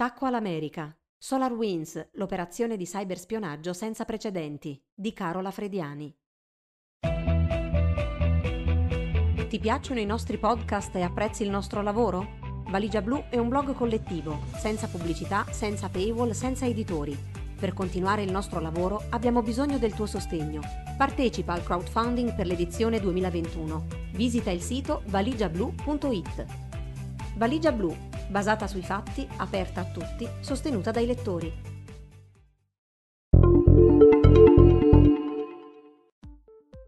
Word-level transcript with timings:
Attacco 0.00 0.24
all'America. 0.24 0.96
SolarWinds, 1.18 2.12
l'operazione 2.12 2.78
di 2.78 2.86
cyberspionaggio 2.86 3.74
senza 3.74 4.06
precedenti, 4.06 4.82
di 4.94 5.12
Carola 5.12 5.50
Frediani. 5.50 6.16
Ti 9.46 9.58
piacciono 9.58 10.00
i 10.00 10.06
nostri 10.06 10.38
podcast 10.38 10.96
e 10.96 11.02
apprezzi 11.02 11.42
il 11.42 11.50
nostro 11.50 11.82
lavoro? 11.82 12.38
Valigia 12.70 13.02
Blu 13.02 13.24
è 13.28 13.36
un 13.36 13.50
blog 13.50 13.74
collettivo, 13.74 14.40
senza 14.56 14.88
pubblicità, 14.88 15.44
senza 15.50 15.90
paywall, 15.90 16.30
senza 16.30 16.64
editori. 16.64 17.14
Per 17.58 17.74
continuare 17.74 18.22
il 18.22 18.32
nostro 18.32 18.58
lavoro 18.58 19.02
abbiamo 19.10 19.42
bisogno 19.42 19.76
del 19.76 19.92
tuo 19.92 20.06
sostegno. 20.06 20.62
Partecipa 20.96 21.52
al 21.52 21.62
crowdfunding 21.62 22.34
per 22.34 22.46
l'edizione 22.46 23.00
2021. 23.00 23.86
Visita 24.12 24.50
il 24.50 24.62
sito 24.62 25.02
valigiablu.it. 25.08 26.46
Valigia 27.36 27.72
Blu, 27.72 27.94
basata 28.30 28.68
sui 28.68 28.82
fatti, 28.82 29.26
aperta 29.38 29.80
a 29.80 29.84
tutti, 29.84 30.26
sostenuta 30.40 30.92
dai 30.92 31.06
lettori. 31.06 31.52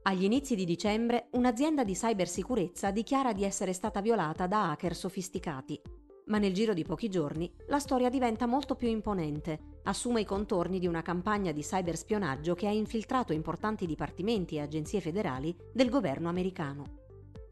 Agli 0.04 0.24
inizi 0.24 0.54
di 0.54 0.64
dicembre, 0.64 1.28
un'azienda 1.32 1.84
di 1.84 1.94
cybersicurezza 1.94 2.90
dichiara 2.90 3.32
di 3.32 3.44
essere 3.44 3.72
stata 3.72 4.00
violata 4.00 4.46
da 4.46 4.70
hacker 4.70 4.94
sofisticati. 4.94 5.80
Ma 6.26 6.38
nel 6.38 6.52
giro 6.52 6.74
di 6.74 6.84
pochi 6.84 7.08
giorni 7.08 7.52
la 7.66 7.80
storia 7.80 8.08
diventa 8.08 8.46
molto 8.46 8.76
più 8.76 8.88
imponente, 8.88 9.80
assume 9.84 10.20
i 10.20 10.24
contorni 10.24 10.78
di 10.78 10.86
una 10.86 11.02
campagna 11.02 11.50
di 11.50 11.62
cyberspionaggio 11.62 12.54
che 12.54 12.68
ha 12.68 12.72
infiltrato 12.72 13.32
importanti 13.32 13.86
dipartimenti 13.86 14.56
e 14.56 14.60
agenzie 14.60 15.00
federali 15.00 15.56
del 15.72 15.90
governo 15.90 16.28
americano 16.28 17.01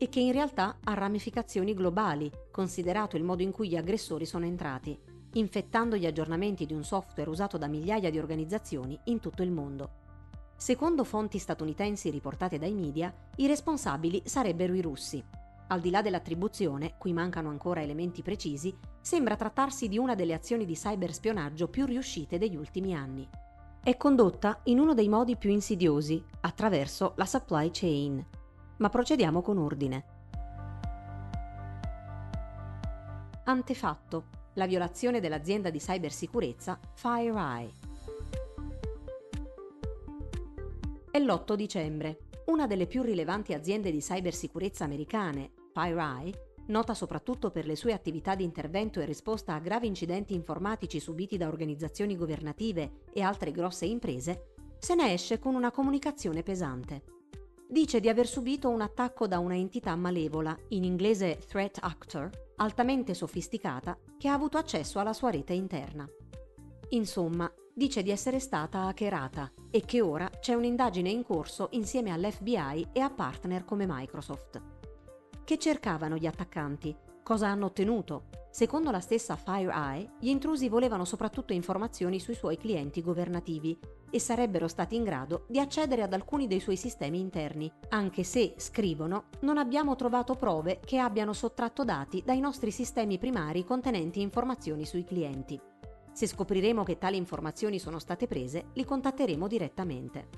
e 0.02 0.08
che 0.08 0.18
in 0.18 0.32
realtà 0.32 0.78
ha 0.82 0.94
ramificazioni 0.94 1.74
globali, 1.74 2.32
considerato 2.50 3.18
il 3.18 3.22
modo 3.22 3.42
in 3.42 3.50
cui 3.50 3.68
gli 3.68 3.76
aggressori 3.76 4.24
sono 4.24 4.46
entrati, 4.46 4.98
infettando 5.34 5.94
gli 5.94 6.06
aggiornamenti 6.06 6.64
di 6.64 6.72
un 6.72 6.82
software 6.82 7.28
usato 7.28 7.58
da 7.58 7.66
migliaia 7.66 8.08
di 8.08 8.18
organizzazioni 8.18 8.98
in 9.04 9.20
tutto 9.20 9.42
il 9.42 9.50
mondo. 9.50 9.90
Secondo 10.56 11.04
fonti 11.04 11.36
statunitensi 11.36 12.08
riportate 12.08 12.58
dai 12.58 12.72
media, 12.72 13.14
i 13.36 13.46
responsabili 13.46 14.22
sarebbero 14.24 14.72
i 14.72 14.80
russi. 14.80 15.22
Al 15.66 15.80
di 15.80 15.90
là 15.90 16.00
dell'attribuzione, 16.00 16.94
cui 16.96 17.12
mancano 17.12 17.50
ancora 17.50 17.82
elementi 17.82 18.22
precisi, 18.22 18.74
sembra 19.02 19.36
trattarsi 19.36 19.86
di 19.86 19.98
una 19.98 20.14
delle 20.14 20.32
azioni 20.32 20.64
di 20.64 20.76
cyberspionaggio 20.76 21.68
più 21.68 21.84
riuscite 21.84 22.38
degli 22.38 22.56
ultimi 22.56 22.94
anni. 22.94 23.28
È 23.82 23.94
condotta 23.98 24.60
in 24.64 24.78
uno 24.78 24.94
dei 24.94 25.10
modi 25.10 25.36
più 25.36 25.50
insidiosi, 25.50 26.24
attraverso 26.40 27.12
la 27.16 27.26
supply 27.26 27.68
chain, 27.70 28.26
ma 28.80 28.88
procediamo 28.88 29.42
con 29.42 29.58
ordine. 29.58 30.04
Antefatto. 33.44 34.38
La 34.54 34.66
violazione 34.66 35.20
dell'azienda 35.20 35.70
di 35.70 35.78
cybersicurezza 35.78 36.78
FireEye. 36.94 37.72
È 41.10 41.18
l'8 41.18 41.54
dicembre. 41.54 42.18
Una 42.46 42.66
delle 42.66 42.86
più 42.86 43.02
rilevanti 43.02 43.54
aziende 43.54 43.90
di 43.90 44.00
cybersicurezza 44.00 44.84
americane, 44.84 45.52
FireEye, 45.72 46.48
nota 46.66 46.94
soprattutto 46.94 47.50
per 47.50 47.66
le 47.66 47.76
sue 47.76 47.92
attività 47.92 48.34
di 48.34 48.44
intervento 48.44 49.00
e 49.00 49.04
risposta 49.04 49.54
a 49.54 49.60
gravi 49.60 49.86
incidenti 49.86 50.34
informatici 50.34 51.00
subiti 51.00 51.36
da 51.36 51.48
organizzazioni 51.48 52.16
governative 52.16 53.04
e 53.12 53.22
altre 53.22 53.52
grosse 53.52 53.86
imprese, 53.86 54.54
se 54.78 54.94
ne 54.94 55.12
esce 55.12 55.38
con 55.38 55.54
una 55.54 55.70
comunicazione 55.70 56.42
pesante 56.42 57.18
dice 57.70 58.00
di 58.00 58.08
aver 58.08 58.26
subito 58.26 58.68
un 58.68 58.80
attacco 58.80 59.28
da 59.28 59.38
una 59.38 59.54
entità 59.54 59.94
malevola, 59.94 60.56
in 60.70 60.82
inglese 60.82 61.38
threat 61.46 61.78
actor, 61.80 62.28
altamente 62.56 63.14
sofisticata, 63.14 63.96
che 64.18 64.28
ha 64.28 64.32
avuto 64.32 64.58
accesso 64.58 64.98
alla 64.98 65.12
sua 65.12 65.30
rete 65.30 65.52
interna. 65.52 66.08
Insomma, 66.90 67.50
dice 67.72 68.02
di 68.02 68.10
essere 68.10 68.40
stata 68.40 68.86
hackerata 68.86 69.52
e 69.70 69.82
che 69.82 70.00
ora 70.00 70.28
c'è 70.28 70.54
un'indagine 70.54 71.08
in 71.08 71.22
corso 71.22 71.68
insieme 71.70 72.10
all'FBI 72.10 72.88
e 72.92 73.00
a 73.00 73.10
partner 73.10 73.64
come 73.64 73.86
Microsoft. 73.88 74.60
Che 75.44 75.58
cercavano 75.58 76.16
gli 76.16 76.26
attaccanti? 76.26 76.94
Cosa 77.22 77.46
hanno 77.46 77.66
ottenuto? 77.66 78.24
Secondo 78.50 78.90
la 78.90 78.98
stessa 78.98 79.36
FireEye, 79.36 80.14
gli 80.18 80.28
intrusi 80.28 80.68
volevano 80.68 81.04
soprattutto 81.04 81.52
informazioni 81.52 82.18
sui 82.18 82.34
suoi 82.34 82.56
clienti 82.56 83.00
governativi 83.00 83.78
e 84.10 84.18
sarebbero 84.18 84.68
stati 84.68 84.96
in 84.96 85.04
grado 85.04 85.44
di 85.48 85.58
accedere 85.58 86.02
ad 86.02 86.12
alcuni 86.12 86.46
dei 86.46 86.60
suoi 86.60 86.76
sistemi 86.76 87.20
interni, 87.20 87.70
anche 87.90 88.22
se, 88.24 88.54
scrivono, 88.56 89.24
non 89.40 89.58
abbiamo 89.58 89.96
trovato 89.96 90.34
prove 90.34 90.80
che 90.84 90.98
abbiano 90.98 91.32
sottratto 91.32 91.84
dati 91.84 92.22
dai 92.24 92.40
nostri 92.40 92.70
sistemi 92.70 93.18
primari 93.18 93.64
contenenti 93.64 94.20
informazioni 94.20 94.84
sui 94.84 95.04
clienti. 95.04 95.60
Se 96.12 96.26
scopriremo 96.26 96.82
che 96.82 96.98
tali 96.98 97.16
informazioni 97.16 97.78
sono 97.78 97.98
state 97.98 98.26
prese, 98.26 98.66
li 98.74 98.84
contatteremo 98.84 99.46
direttamente. 99.46 100.28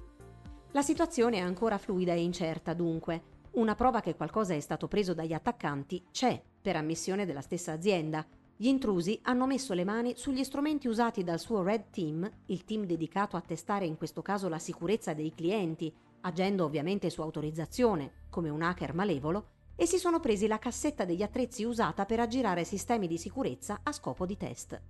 La 0.72 0.82
situazione 0.82 1.38
è 1.38 1.40
ancora 1.40 1.78
fluida 1.78 2.12
e 2.12 2.22
incerta, 2.22 2.74
dunque. 2.74 3.30
Una 3.52 3.74
prova 3.74 4.00
che 4.00 4.14
qualcosa 4.14 4.54
è 4.54 4.60
stato 4.60 4.88
preso 4.88 5.12
dagli 5.12 5.32
attaccanti 5.32 6.04
c'è, 6.10 6.40
per 6.60 6.76
ammissione 6.76 7.26
della 7.26 7.40
stessa 7.40 7.72
azienda, 7.72 8.24
gli 8.62 8.68
intrusi 8.68 9.18
hanno 9.22 9.46
messo 9.46 9.74
le 9.74 9.82
mani 9.82 10.14
sugli 10.16 10.44
strumenti 10.44 10.86
usati 10.86 11.24
dal 11.24 11.40
suo 11.40 11.64
Red 11.64 11.90
Team, 11.90 12.30
il 12.46 12.62
team 12.62 12.84
dedicato 12.84 13.36
a 13.36 13.40
testare 13.40 13.86
in 13.86 13.96
questo 13.96 14.22
caso 14.22 14.48
la 14.48 14.60
sicurezza 14.60 15.14
dei 15.14 15.34
clienti, 15.34 15.92
agendo 16.20 16.64
ovviamente 16.64 17.10
su 17.10 17.22
autorizzazione, 17.22 18.26
come 18.30 18.50
un 18.50 18.62
hacker 18.62 18.94
malevolo, 18.94 19.46
e 19.74 19.84
si 19.86 19.98
sono 19.98 20.20
presi 20.20 20.46
la 20.46 20.60
cassetta 20.60 21.04
degli 21.04 21.24
attrezzi 21.24 21.64
usata 21.64 22.06
per 22.06 22.20
aggirare 22.20 22.62
sistemi 22.62 23.08
di 23.08 23.18
sicurezza 23.18 23.80
a 23.82 23.90
scopo 23.90 24.26
di 24.26 24.36
test. 24.36 24.80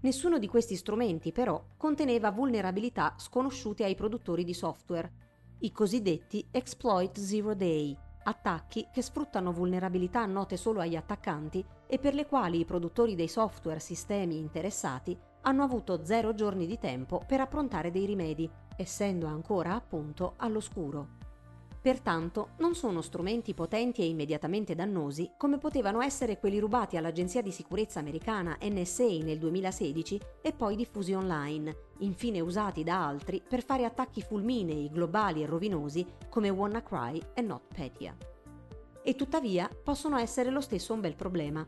Nessuno 0.00 0.38
di 0.38 0.46
questi 0.48 0.74
strumenti 0.74 1.30
però 1.30 1.62
conteneva 1.76 2.30
vulnerabilità 2.30 3.16
sconosciute 3.18 3.84
ai 3.84 3.96
produttori 3.96 4.44
di 4.44 4.54
software, 4.54 5.12
i 5.58 5.72
cosiddetti 5.72 6.48
exploit 6.50 7.18
zero 7.18 7.54
day, 7.54 7.94
attacchi 8.28 8.88
che 8.92 9.02
sfruttano 9.02 9.52
vulnerabilità 9.52 10.24
note 10.26 10.56
solo 10.56 10.80
agli 10.80 10.96
attaccanti 10.96 11.64
e 11.86 11.98
per 11.98 12.14
le 12.14 12.26
quali 12.26 12.60
i 12.60 12.64
produttori 12.64 13.14
dei 13.14 13.28
software 13.28 13.80
sistemi 13.80 14.38
interessati 14.38 15.18
hanno 15.42 15.62
avuto 15.62 16.04
zero 16.04 16.34
giorni 16.34 16.66
di 16.66 16.78
tempo 16.78 17.22
per 17.26 17.40
approntare 17.40 17.90
dei 17.90 18.04
rimedi, 18.04 18.48
essendo 18.76 19.26
ancora 19.26 19.74
appunto 19.74 20.34
all'oscuro. 20.36 21.17
Pertanto 21.80 22.50
non 22.58 22.74
sono 22.74 23.00
strumenti 23.00 23.54
potenti 23.54 24.02
e 24.02 24.06
immediatamente 24.06 24.74
dannosi 24.74 25.30
come 25.36 25.58
potevano 25.58 26.00
essere 26.00 26.38
quelli 26.38 26.58
rubati 26.58 26.96
all'agenzia 26.96 27.40
di 27.40 27.52
sicurezza 27.52 28.00
americana 28.00 28.58
NSA 28.60 29.22
nel 29.22 29.38
2016 29.38 30.20
e 30.42 30.52
poi 30.52 30.74
diffusi 30.74 31.14
online, 31.14 31.76
infine 31.98 32.40
usati 32.40 32.82
da 32.82 33.06
altri 33.06 33.40
per 33.46 33.64
fare 33.64 33.84
attacchi 33.84 34.22
fulminei, 34.22 34.90
globali 34.90 35.42
e 35.42 35.46
rovinosi 35.46 36.04
come 36.28 36.50
WannaCry 36.50 37.22
e 37.34 37.42
NotPetya. 37.42 38.16
E 39.02 39.14
tuttavia 39.14 39.70
possono 39.82 40.18
essere 40.18 40.50
lo 40.50 40.60
stesso 40.60 40.92
un 40.92 41.00
bel 41.00 41.14
problema. 41.14 41.66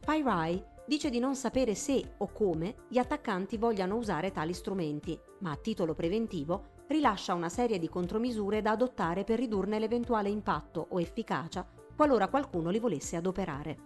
PyRai 0.00 0.64
dice 0.86 1.10
di 1.10 1.18
non 1.18 1.36
sapere 1.36 1.74
se 1.74 2.14
o 2.16 2.32
come 2.32 2.74
gli 2.88 2.98
attaccanti 2.98 3.58
vogliano 3.58 3.96
usare 3.96 4.32
tali 4.32 4.54
strumenti, 4.54 5.16
ma 5.40 5.52
a 5.52 5.56
titolo 5.56 5.94
preventivo 5.94 6.78
rilascia 6.90 7.34
una 7.34 7.48
serie 7.48 7.78
di 7.78 7.88
contromisure 7.88 8.62
da 8.62 8.72
adottare 8.72 9.22
per 9.22 9.38
ridurne 9.38 9.78
l'eventuale 9.78 10.28
impatto 10.28 10.86
o 10.90 11.00
efficacia 11.00 11.66
qualora 11.94 12.28
qualcuno 12.28 12.70
li 12.70 12.80
volesse 12.80 13.14
adoperare. 13.16 13.76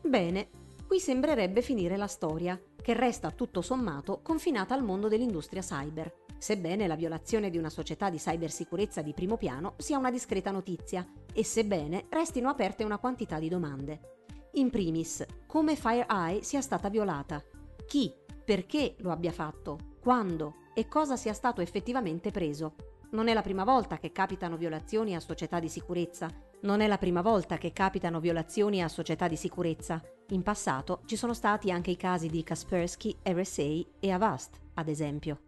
Bene, 0.00 0.48
qui 0.86 0.98
sembrerebbe 0.98 1.60
finire 1.60 1.96
la 1.96 2.06
storia, 2.06 2.58
che 2.80 2.94
resta 2.94 3.32
tutto 3.32 3.60
sommato 3.60 4.20
confinata 4.22 4.74
al 4.74 4.84
mondo 4.84 5.08
dell'industria 5.08 5.60
cyber, 5.60 6.14
sebbene 6.38 6.86
la 6.86 6.94
violazione 6.94 7.50
di 7.50 7.58
una 7.58 7.68
società 7.68 8.08
di 8.08 8.18
cybersicurezza 8.18 9.02
di 9.02 9.12
primo 9.12 9.36
piano 9.36 9.74
sia 9.76 9.98
una 9.98 10.10
discreta 10.10 10.50
notizia 10.50 11.06
e 11.32 11.44
sebbene 11.44 12.06
restino 12.10 12.48
aperte 12.48 12.84
una 12.84 12.98
quantità 12.98 13.38
di 13.38 13.48
domande. 13.48 14.22
In 14.52 14.70
primis, 14.70 15.24
come 15.46 15.76
FireEye 15.76 16.42
sia 16.42 16.60
stata 16.62 16.88
violata, 16.88 17.42
chi, 17.86 18.14
perché 18.44 18.94
lo 18.98 19.10
abbia 19.10 19.32
fatto, 19.32 19.96
quando, 20.00 20.54
e 20.78 20.88
cosa 20.88 21.16
sia 21.16 21.32
stato 21.32 21.62
effettivamente 21.62 22.30
preso. 22.30 22.74
Non 23.12 23.28
è 23.28 23.32
la 23.32 23.40
prima 23.40 23.64
volta 23.64 23.96
che 23.96 24.12
capitano 24.12 24.58
violazioni 24.58 25.14
a 25.14 25.20
società 25.20 25.58
di 25.58 25.70
sicurezza. 25.70 26.30
Non 26.60 26.82
è 26.82 26.86
la 26.86 26.98
prima 26.98 27.22
volta 27.22 27.56
che 27.56 27.72
capitano 27.72 28.20
violazioni 28.20 28.82
a 28.82 28.88
società 28.88 29.26
di 29.26 29.36
sicurezza. 29.36 30.02
In 30.30 30.42
passato 30.42 31.00
ci 31.06 31.16
sono 31.16 31.32
stati 31.32 31.70
anche 31.70 31.92
i 31.92 31.96
casi 31.96 32.28
di 32.28 32.42
Kaspersky, 32.42 33.16
RSA 33.22 33.86
e 33.98 34.10
Avast, 34.10 34.60
ad 34.74 34.88
esempio. 34.88 35.40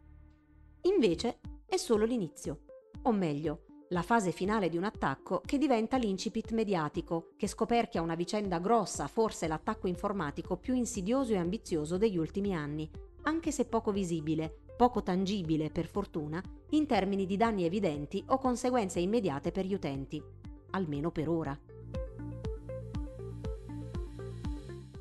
Invece 0.82 1.40
è 1.66 1.76
solo 1.76 2.06
l'inizio. 2.06 2.60
O 3.02 3.12
meglio, 3.12 3.64
la 3.88 4.02
fase 4.02 4.32
finale 4.32 4.70
di 4.70 4.78
un 4.78 4.84
attacco 4.84 5.42
che 5.44 5.58
diventa 5.58 5.98
l'incipit 5.98 6.52
mediatico, 6.52 7.32
che 7.36 7.46
scoperchia 7.46 8.00
una 8.00 8.14
vicenda 8.14 8.60
grossa, 8.60 9.06
forse 9.08 9.46
l'attacco 9.46 9.88
informatico 9.88 10.56
più 10.56 10.74
insidioso 10.74 11.34
e 11.34 11.36
ambizioso 11.36 11.98
degli 11.98 12.16
ultimi 12.16 12.54
anni, 12.54 12.88
anche 13.24 13.50
se 13.52 13.66
poco 13.66 13.92
visibile, 13.92 14.60
poco 14.78 15.02
tangibile 15.02 15.70
per 15.70 15.88
fortuna, 15.88 16.40
in 16.70 16.86
termini 16.86 17.26
di 17.26 17.36
danni 17.36 17.64
evidenti 17.64 18.22
o 18.28 18.38
conseguenze 18.38 19.00
immediate 19.00 19.50
per 19.50 19.66
gli 19.66 19.74
utenti, 19.74 20.22
almeno 20.70 21.10
per 21.10 21.28
ora. 21.28 21.58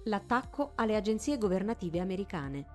L'attacco 0.05 0.71
alle 0.73 0.95
agenzie 0.95 1.37
governative 1.37 1.99
americane. 1.99 2.65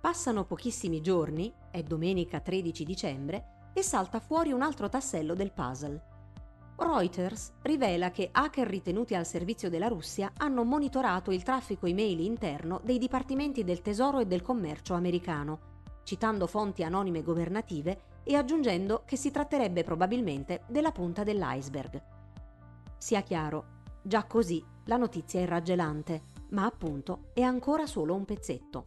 Passano 0.00 0.44
pochissimi 0.44 1.00
giorni, 1.00 1.54
è 1.70 1.84
domenica 1.84 2.40
13 2.40 2.84
dicembre, 2.84 3.70
e 3.72 3.82
salta 3.82 4.18
fuori 4.18 4.50
un 4.50 4.62
altro 4.62 4.88
tassello 4.88 5.34
del 5.34 5.52
puzzle. 5.52 6.09
Reuters 6.82 7.52
rivela 7.62 8.10
che 8.10 8.30
hacker 8.32 8.66
ritenuti 8.66 9.14
al 9.14 9.26
servizio 9.26 9.68
della 9.68 9.88
Russia 9.88 10.32
hanno 10.38 10.64
monitorato 10.64 11.30
il 11.30 11.42
traffico 11.42 11.84
email 11.84 12.20
interno 12.20 12.80
dei 12.82 12.96
dipartimenti 12.96 13.64
del 13.64 13.82
Tesoro 13.82 14.18
e 14.18 14.26
del 14.26 14.40
Commercio 14.40 14.94
americano, 14.94 15.60
citando 16.04 16.46
fonti 16.46 16.82
anonime 16.82 17.22
governative 17.22 18.20
e 18.24 18.34
aggiungendo 18.34 19.02
che 19.04 19.16
si 19.16 19.30
tratterebbe 19.30 19.84
probabilmente 19.84 20.62
della 20.68 20.90
punta 20.90 21.22
dell'iceberg. 21.22 22.02
Sia 22.96 23.20
chiaro, 23.22 23.64
già 24.02 24.24
così 24.24 24.64
la 24.86 24.96
notizia 24.96 25.40
è 25.40 25.46
raggelante, 25.46 26.22
ma 26.50 26.64
appunto 26.64 27.30
è 27.34 27.42
ancora 27.42 27.86
solo 27.86 28.14
un 28.14 28.24
pezzetto. 28.24 28.84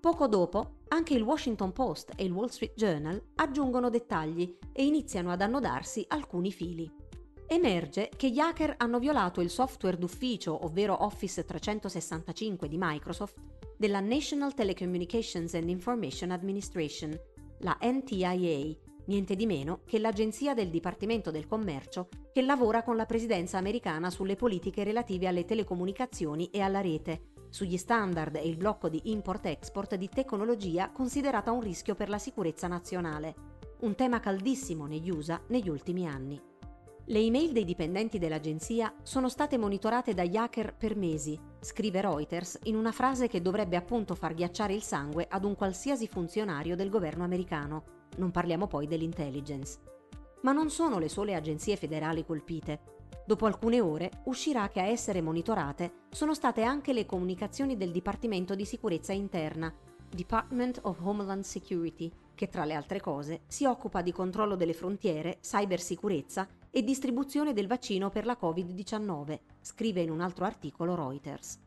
Poco 0.00 0.28
dopo, 0.28 0.74
anche 0.88 1.14
il 1.14 1.22
Washington 1.22 1.72
Post 1.72 2.12
e 2.16 2.24
il 2.24 2.32
Wall 2.32 2.48
Street 2.48 2.74
Journal 2.74 3.20
aggiungono 3.36 3.90
dettagli 3.90 4.56
e 4.72 4.84
iniziano 4.84 5.32
ad 5.32 5.40
annodarsi 5.40 6.04
alcuni 6.08 6.52
fili. 6.52 6.95
Emerge 7.48 8.10
che 8.16 8.28
gli 8.28 8.40
hacker 8.40 8.74
hanno 8.78 8.98
violato 8.98 9.40
il 9.40 9.50
software 9.50 9.96
d'ufficio, 9.96 10.64
ovvero 10.64 11.04
Office 11.04 11.44
365 11.44 12.66
di 12.66 12.76
Microsoft, 12.76 13.36
della 13.76 14.00
National 14.00 14.52
Telecommunications 14.52 15.54
and 15.54 15.68
Information 15.68 16.32
Administration, 16.32 17.16
la 17.60 17.78
NTIA, 17.80 18.74
niente 19.06 19.36
di 19.36 19.46
meno 19.46 19.82
che 19.86 20.00
l'agenzia 20.00 20.54
del 20.54 20.70
Dipartimento 20.70 21.30
del 21.30 21.46
Commercio 21.46 22.08
che 22.32 22.42
lavora 22.42 22.82
con 22.82 22.96
la 22.96 23.06
presidenza 23.06 23.58
americana 23.58 24.10
sulle 24.10 24.34
politiche 24.34 24.82
relative 24.82 25.28
alle 25.28 25.44
telecomunicazioni 25.44 26.50
e 26.50 26.60
alla 26.60 26.80
rete, 26.80 27.32
sugli 27.48 27.76
standard 27.76 28.34
e 28.36 28.48
il 28.48 28.56
blocco 28.56 28.88
di 28.88 29.00
import-export 29.04 29.94
di 29.94 30.08
tecnologia 30.08 30.90
considerata 30.90 31.52
un 31.52 31.60
rischio 31.60 31.94
per 31.94 32.08
la 32.08 32.18
sicurezza 32.18 32.66
nazionale, 32.66 33.34
un 33.80 33.94
tema 33.94 34.18
caldissimo 34.18 34.86
negli 34.86 35.10
USA 35.10 35.40
negli 35.46 35.68
ultimi 35.68 36.08
anni. 36.08 36.54
Le 37.08 37.20
email 37.20 37.52
dei 37.52 37.64
dipendenti 37.64 38.18
dell'agenzia 38.18 38.92
sono 39.04 39.28
state 39.28 39.56
monitorate 39.56 40.12
dagli 40.12 40.34
hacker 40.34 40.74
per 40.74 40.96
mesi, 40.96 41.38
scrive 41.60 42.00
Reuters 42.00 42.58
in 42.64 42.74
una 42.74 42.90
frase 42.90 43.28
che 43.28 43.40
dovrebbe 43.40 43.76
appunto 43.76 44.16
far 44.16 44.34
ghiacciare 44.34 44.74
il 44.74 44.82
sangue 44.82 45.24
ad 45.30 45.44
un 45.44 45.54
qualsiasi 45.54 46.08
funzionario 46.08 46.74
del 46.74 46.90
governo 46.90 47.22
americano. 47.22 47.84
Non 48.16 48.32
parliamo 48.32 48.66
poi 48.66 48.88
dell'intelligence. 48.88 49.78
Ma 50.42 50.50
non 50.50 50.68
sono 50.68 50.98
le 50.98 51.08
sole 51.08 51.36
agenzie 51.36 51.76
federali 51.76 52.24
colpite. 52.24 52.80
Dopo 53.24 53.46
alcune 53.46 53.80
ore 53.80 54.10
uscirà 54.24 54.68
che 54.68 54.80
a 54.80 54.86
essere 54.86 55.20
monitorate 55.20 56.06
sono 56.10 56.34
state 56.34 56.64
anche 56.64 56.92
le 56.92 57.06
comunicazioni 57.06 57.76
del 57.76 57.92
Dipartimento 57.92 58.56
di 58.56 58.64
Sicurezza 58.64 59.12
Interna, 59.12 59.72
Department 60.10 60.80
of 60.82 60.98
Homeland 61.00 61.44
Security, 61.44 62.10
che 62.34 62.48
tra 62.48 62.64
le 62.64 62.74
altre 62.74 63.00
cose 63.00 63.42
si 63.46 63.64
occupa 63.64 64.02
di 64.02 64.10
controllo 64.10 64.56
delle 64.56 64.74
frontiere, 64.74 65.38
cybersicurezza 65.40 66.48
e 66.76 66.84
distribuzione 66.84 67.54
del 67.54 67.66
vaccino 67.66 68.10
per 68.10 68.26
la 68.26 68.36
Covid-19, 68.38 69.38
scrive 69.62 70.02
in 70.02 70.10
un 70.10 70.20
altro 70.20 70.44
articolo 70.44 70.94
Reuters. 70.94 71.58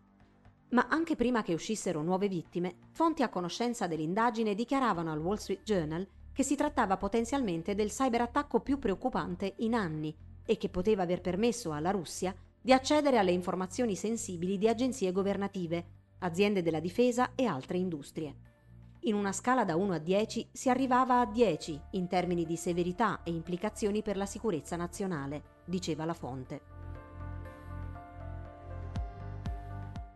Ma 0.69 0.85
anche 0.88 1.15
prima 1.15 1.41
che 1.41 1.56
uscissero 1.56 2.03
nuove 2.03 2.27
vittime, 2.27 2.75
fonti 2.91 3.23
a 3.23 3.29
conoscenza 3.29 3.88
dell'indagine 3.88 4.53
dichiaravano 4.53 5.11
al 5.11 5.17
Wall 5.17 5.38
Street 5.38 5.63
Journal 5.63 6.07
che 6.31 6.44
si 6.44 6.56
trattava 6.56 6.97
potenzialmente 6.97 7.73
del 7.73 7.89
cyberattacco 7.89 8.59
più 8.59 8.77
preoccupante 8.77 9.56
in 9.57 9.73
anni 9.73 10.15
e 10.45 10.57
che 10.57 10.69
poteva 10.69 11.01
aver 11.01 11.21
permesso 11.21 11.71
alla 11.71 11.89
Russia 11.89 12.31
di 12.61 12.71
accedere 12.71 13.17
alle 13.17 13.31
informazioni 13.31 13.95
sensibili 13.95 14.59
di 14.59 14.67
agenzie 14.67 15.11
governative, 15.11 15.85
aziende 16.19 16.61
della 16.61 16.79
difesa 16.79 17.33
e 17.33 17.45
altre 17.45 17.79
industrie. 17.79 18.49
In 19.04 19.16
una 19.16 19.31
scala 19.31 19.63
da 19.63 19.78
1 19.78 19.94
a 19.94 19.98
10 19.98 20.50
si 20.51 20.69
arrivava 20.69 21.22
a 21.22 21.25
10 21.25 21.81
in 21.92 22.07
termini 22.07 22.46
di 22.46 22.57
severità 22.57 23.22
e 23.24 23.31
implicazioni 23.31 24.01
per 24.01 24.18
la 24.18 24.25
sicurezza 24.25 24.75
nazionale, 24.75 25.62
diceva 25.63 26.04
la 26.04 26.13
fonte. 26.13 26.62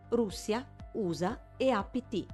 Russia, 0.10 0.68
USA 0.94 1.54
e 1.56 1.72
APT. 1.72 2.26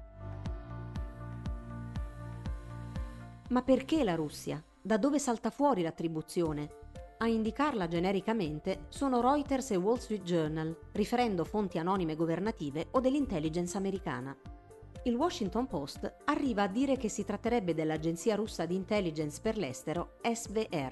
Ma 3.50 3.62
perché 3.62 4.04
la 4.04 4.16
Russia? 4.16 4.63
Da 4.81 4.98
dove 4.98 5.19
salta 5.19 5.52
fuori 5.52 5.84
l'attribuzione? 5.84 6.78
A 7.19 7.28
indicarla 7.28 7.88
genericamente 7.88 8.86
sono 8.90 9.22
Reuters 9.22 9.69
e 9.72 9.75
Wall 9.75 9.98
Street 9.98 10.24
Journal, 10.24 10.75
riferendo 10.94 11.44
fonti 11.45 11.78
anonime 11.78 12.16
governative 12.16 12.88
o 12.92 13.00
dell'intelligence 13.00 13.78
americana 13.78 14.36
il 15.04 15.16
Washington 15.16 15.66
Post 15.66 16.13
arriva 16.25 16.63
a 16.63 16.68
dire 16.68 16.98
che 16.98 17.07
si 17.07 17.24
tratterebbe 17.24 17.74
dell'agenzia 17.74 18.36
russa 18.36 18.66
di 18.66 18.75
intelligence 18.75 19.40
per 19.42 19.57
l'estero 19.57 20.18
SVR. 20.22 20.92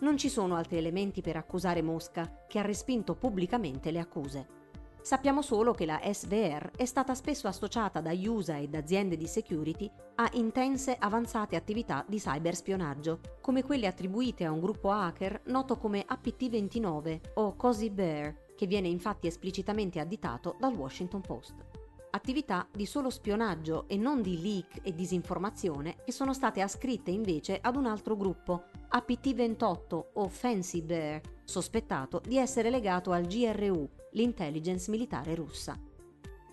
Non 0.00 0.16
ci 0.16 0.30
sono 0.30 0.56
altri 0.56 0.78
elementi 0.78 1.20
per 1.20 1.36
accusare 1.36 1.82
Mosca, 1.82 2.44
che 2.46 2.58
ha 2.58 2.62
respinto 2.62 3.14
pubblicamente 3.14 3.90
le 3.90 3.98
accuse. 3.98 4.56
Sappiamo 5.02 5.42
solo 5.42 5.72
che 5.72 5.86
la 5.86 6.00
SVR 6.02 6.70
è 6.76 6.84
stata 6.84 7.14
spesso 7.14 7.48
associata 7.48 8.00
da 8.00 8.12
USA 8.12 8.58
ed 8.58 8.74
aziende 8.74 9.16
di 9.16 9.26
security 9.26 9.90
a 10.16 10.28
intense 10.32 10.96
avanzate 10.98 11.56
attività 11.56 12.04
di 12.08 12.18
cyberspionaggio, 12.18 13.20
come 13.40 13.62
quelle 13.62 13.86
attribuite 13.86 14.44
a 14.44 14.52
un 14.52 14.60
gruppo 14.60 14.90
hacker 14.90 15.42
noto 15.46 15.76
come 15.76 16.04
APT29 16.08 17.20
o 17.34 17.56
Cozy 17.56 17.90
Bear, 17.90 18.34
che 18.56 18.66
viene 18.66 18.88
infatti 18.88 19.26
esplicitamente 19.26 20.00
additato 20.00 20.56
dal 20.58 20.74
Washington 20.74 21.20
Post 21.20 21.67
attività 22.10 22.66
di 22.72 22.86
solo 22.86 23.10
spionaggio 23.10 23.86
e 23.88 23.96
non 23.96 24.22
di 24.22 24.40
leak 24.40 24.80
e 24.82 24.94
disinformazione 24.94 25.96
che 26.04 26.12
sono 26.12 26.32
state 26.32 26.60
ascritte 26.60 27.10
invece 27.10 27.58
ad 27.60 27.76
un 27.76 27.86
altro 27.86 28.16
gruppo, 28.16 28.64
APT-28 28.90 30.04
o 30.14 30.28
Fancy 30.28 30.82
Bear, 30.82 31.20
sospettato 31.44 32.20
di 32.24 32.38
essere 32.38 32.70
legato 32.70 33.12
al 33.12 33.26
GRU, 33.26 33.88
l'intelligence 34.12 34.90
militare 34.90 35.34
russa. 35.34 35.78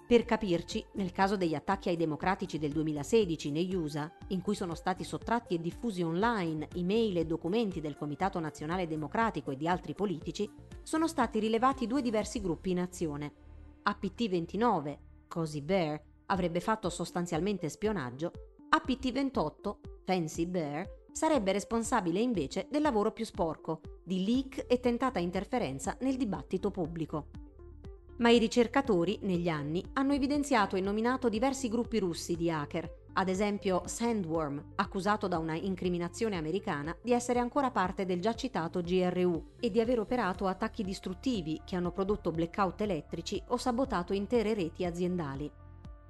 Per 0.07 0.23
capirci, 0.23 0.85
nel 0.93 1.11
caso 1.11 1.35
degli 1.35 1.55
attacchi 1.55 1.89
ai 1.89 1.97
democratici 1.97 2.59
del 2.59 2.71
2016 2.71 3.49
negli 3.49 3.73
USA, 3.73 4.11
in 4.27 4.41
cui 4.41 4.53
sono 4.53 4.75
stati 4.75 5.03
sottratti 5.03 5.55
e 5.55 5.59
diffusi 5.59 6.03
online 6.03 6.67
email 6.75 7.17
e 7.17 7.25
documenti 7.25 7.81
del 7.81 7.97
Comitato 7.97 8.39
Nazionale 8.39 8.85
Democratico 8.85 9.49
e 9.49 9.57
di 9.57 9.67
altri 9.67 9.95
politici, 9.95 10.47
sono 10.83 11.07
stati 11.07 11.39
rilevati 11.39 11.87
due 11.87 12.03
diversi 12.03 12.39
gruppi 12.39 12.69
in 12.69 12.81
azione. 12.81 13.33
APT-29, 13.81 14.97
Cozy 15.35 15.59
Bear 15.59 16.01
avrebbe 16.27 16.61
fatto 16.61 16.89
sostanzialmente 16.89 17.67
spionaggio, 17.67 18.31
APT28, 18.73 19.75
Fancy 20.05 20.45
Bear, 20.45 20.89
sarebbe 21.11 21.51
responsabile 21.51 22.21
invece 22.21 22.67
del 22.71 22.81
lavoro 22.81 23.11
più 23.11 23.25
sporco, 23.25 23.81
di 24.01 24.23
leak 24.23 24.63
e 24.65 24.79
tentata 24.79 25.19
interferenza 25.19 25.97
nel 25.99 26.15
dibattito 26.15 26.71
pubblico. 26.71 27.31
Ma 28.19 28.29
i 28.29 28.37
ricercatori, 28.37 29.19
negli 29.23 29.49
anni, 29.49 29.83
hanno 29.91 30.13
evidenziato 30.13 30.77
e 30.77 30.81
nominato 30.81 31.27
diversi 31.27 31.67
gruppi 31.67 31.99
russi 31.99 32.37
di 32.37 32.49
hacker, 32.49 33.04
ad 33.17 33.29
esempio 33.29 33.83
Sandworm, 33.85 34.73
accusato 34.75 35.29
da 35.29 35.37
una 35.37 35.55
incriminazione 35.55 36.35
americana 36.35 36.95
di 37.01 37.13
essere 37.13 37.39
ancora 37.39 37.71
parte 37.71 38.05
del 38.05 38.19
già 38.19 38.33
citato 38.33 38.81
GRU 38.81 39.51
e 39.59 39.71
di 39.71 39.79
aver 39.79 39.99
operato 39.99 40.47
attacchi 40.47 40.83
distruttivi 40.83 41.61
che 41.63 41.77
hanno 41.77 41.91
prodotto 41.91 42.31
blackout 42.31 42.81
elettrici 42.81 43.41
o 43.47 43.57
sabotato 43.57 44.11
intere 44.11 44.53
reti 44.53 44.83
aziendali. 44.83 45.49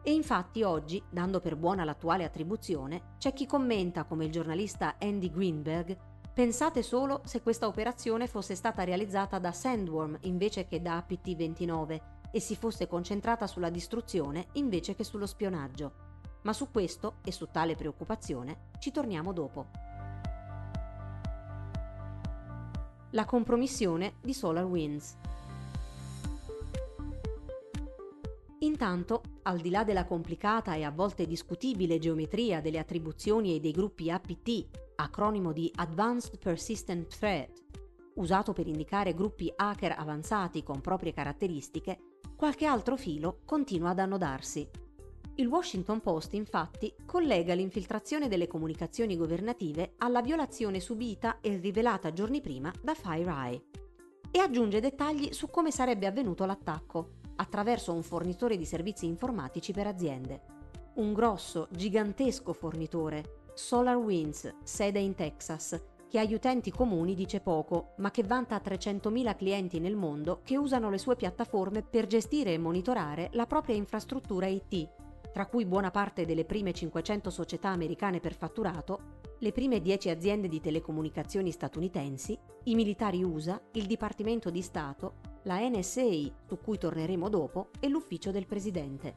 E 0.01 0.13
infatti 0.13 0.63
oggi, 0.63 1.01
dando 1.09 1.39
per 1.39 1.55
buona 1.55 1.83
l'attuale 1.83 2.23
attribuzione, 2.23 3.13
c'è 3.19 3.33
chi 3.33 3.45
commenta 3.45 4.05
come 4.05 4.25
il 4.25 4.31
giornalista 4.31 4.95
Andy 4.99 5.29
Greenberg 5.29 5.97
Pensate 6.33 6.83
solo 6.83 7.21
se 7.23 7.41
questa 7.41 7.65
operazione 7.65 8.27
fosse 8.27 8.55
stata 8.55 8.83
realizzata 8.83 9.39
da 9.39 9.53
Sandworm 9.53 10.17
invece 10.23 10.67
che 10.67 10.81
da 10.81 10.97
APT-29 10.97 12.01
e 12.29 12.39
si 12.41 12.57
fosse 12.57 12.87
concentrata 12.87 13.47
sulla 13.47 13.69
distruzione 13.69 14.47
invece 14.55 14.95
che 14.95 15.05
sullo 15.05 15.27
spionaggio 15.27 16.04
ma 16.45 16.53
su 16.53 16.71
questo 16.71 17.15
e 17.23 17.31
su 17.31 17.49
tale 17.51 17.75
preoccupazione 17.75 18.69
ci 18.79 18.91
torniamo 18.91 19.33
dopo. 19.33 19.65
La 23.11 23.25
compromissione 23.25 24.15
di 24.21 24.33
SolarWinds. 24.33 25.17
Intanto, 28.59 29.21
al 29.43 29.59
di 29.59 29.69
là 29.69 29.83
della 29.83 30.05
complicata 30.05 30.75
e 30.75 30.83
a 30.83 30.91
volte 30.91 31.27
discutibile 31.27 31.99
geometria 31.99 32.61
delle 32.61 32.79
attribuzioni 32.79 33.55
e 33.55 33.59
dei 33.59 33.71
gruppi 33.71 34.09
APT, 34.09 34.67
acronimo 34.95 35.51
di 35.51 35.71
Advanced 35.75 36.39
Persistent 36.39 37.07
Threat, 37.07 37.63
usato 38.15 38.53
per 38.53 38.67
indicare 38.67 39.13
gruppi 39.13 39.51
hacker 39.55 39.95
avanzati 39.97 40.63
con 40.63 40.81
proprie 40.81 41.13
caratteristiche, 41.13 42.19
qualche 42.35 42.65
altro 42.65 42.97
filo 42.97 43.41
continua 43.45 43.91
ad 43.91 43.99
annodarsi. 43.99 44.67
Il 45.37 45.47
Washington 45.47 45.99
Post 45.99 46.33
infatti 46.33 46.93
collega 47.05 47.53
l'infiltrazione 47.53 48.29
delle 48.29 48.47
comunicazioni 48.47 49.17
governative 49.17 49.95
alla 49.97 50.21
violazione 50.21 50.79
subita 50.79 51.41
e 51.41 51.57
rivelata 51.57 52.13
giorni 52.13 52.39
prima 52.39 52.71
da 52.81 52.93
FireEye. 52.93 53.63
e 54.31 54.39
aggiunge 54.39 54.79
dettagli 54.79 55.33
su 55.33 55.49
come 55.49 55.71
sarebbe 55.71 56.05
avvenuto 56.07 56.45
l'attacco, 56.45 57.15
attraverso 57.35 57.91
un 57.93 58.01
fornitore 58.01 58.55
di 58.55 58.63
servizi 58.63 59.05
informatici 59.05 59.73
per 59.73 59.87
aziende. 59.87 60.41
Un 60.95 61.13
grosso, 61.13 61.67
gigantesco 61.69 62.53
fornitore, 62.53 63.49
SolarWinds, 63.53 64.55
sede 64.63 64.99
in 64.99 65.15
Texas, 65.15 65.81
che 66.07 66.19
agli 66.19 66.33
utenti 66.33 66.71
comuni 66.71 67.13
dice 67.13 67.41
poco, 67.41 67.93
ma 67.97 68.09
che 68.09 68.23
vanta 68.23 68.61
300.000 68.63 69.35
clienti 69.35 69.79
nel 69.79 69.97
mondo 69.97 70.39
che 70.43 70.57
usano 70.57 70.89
le 70.89 70.97
sue 70.97 71.17
piattaforme 71.17 71.81
per 71.81 72.07
gestire 72.07 72.53
e 72.53 72.57
monitorare 72.57 73.29
la 73.33 73.45
propria 73.45 73.75
infrastruttura 73.75 74.47
IT, 74.47 75.03
tra 75.35 75.47
cui 75.47 75.65
buona 75.65 75.91
parte 75.91 76.23
delle 76.25 76.45
prime 76.45 76.71
500 76.71 77.29
società 77.29 77.67
americane 77.67 78.21
per 78.21 78.33
fatturato, 78.33 79.19
le 79.39 79.51
prime 79.51 79.81
10 79.81 80.09
aziende 80.09 80.47
di 80.47 80.61
telecomunicazioni 80.61 81.51
statunitensi, 81.51 82.39
i 82.63 82.73
militari 82.73 83.21
USA, 83.21 83.61
il 83.73 83.85
Dipartimento 83.85 84.49
di 84.49 84.61
Stato, 84.61 85.15
la 85.43 85.59
NSA, 85.59 86.31
su 86.47 86.57
cui 86.63 86.77
torneremo 86.77 87.27
dopo, 87.27 87.71
e 87.81 87.89
l'ufficio 87.89 88.31
del 88.31 88.45
presidente. 88.45 89.15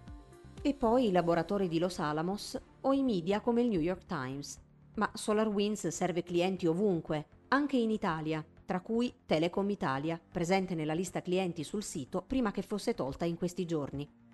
E 0.60 0.74
poi 0.74 1.06
i 1.06 1.12
laboratori 1.12 1.68
di 1.68 1.78
Los 1.78 2.00
Alamos 2.00 2.60
o 2.80 2.92
i 2.92 3.04
media 3.04 3.40
come 3.40 3.62
il 3.62 3.68
New 3.68 3.80
York 3.80 4.06
Times. 4.06 4.60
Ma 4.96 5.08
SolarWinds 5.14 5.86
serve 5.86 6.24
clienti 6.24 6.66
ovunque, 6.66 7.28
anche 7.46 7.76
in 7.76 7.92
Italia, 7.92 8.44
tra 8.64 8.80
cui 8.80 9.14
Telecom 9.24 9.70
Italia, 9.70 10.20
presente 10.32 10.74
nella 10.74 10.94
lista 10.94 11.22
clienti 11.22 11.62
sul 11.62 11.84
sito 11.84 12.24
prima 12.26 12.50
che 12.50 12.62
fosse 12.62 12.94
tolta 12.94 13.24
in 13.24 13.36
questi 13.36 13.64
giorni. 13.64 14.26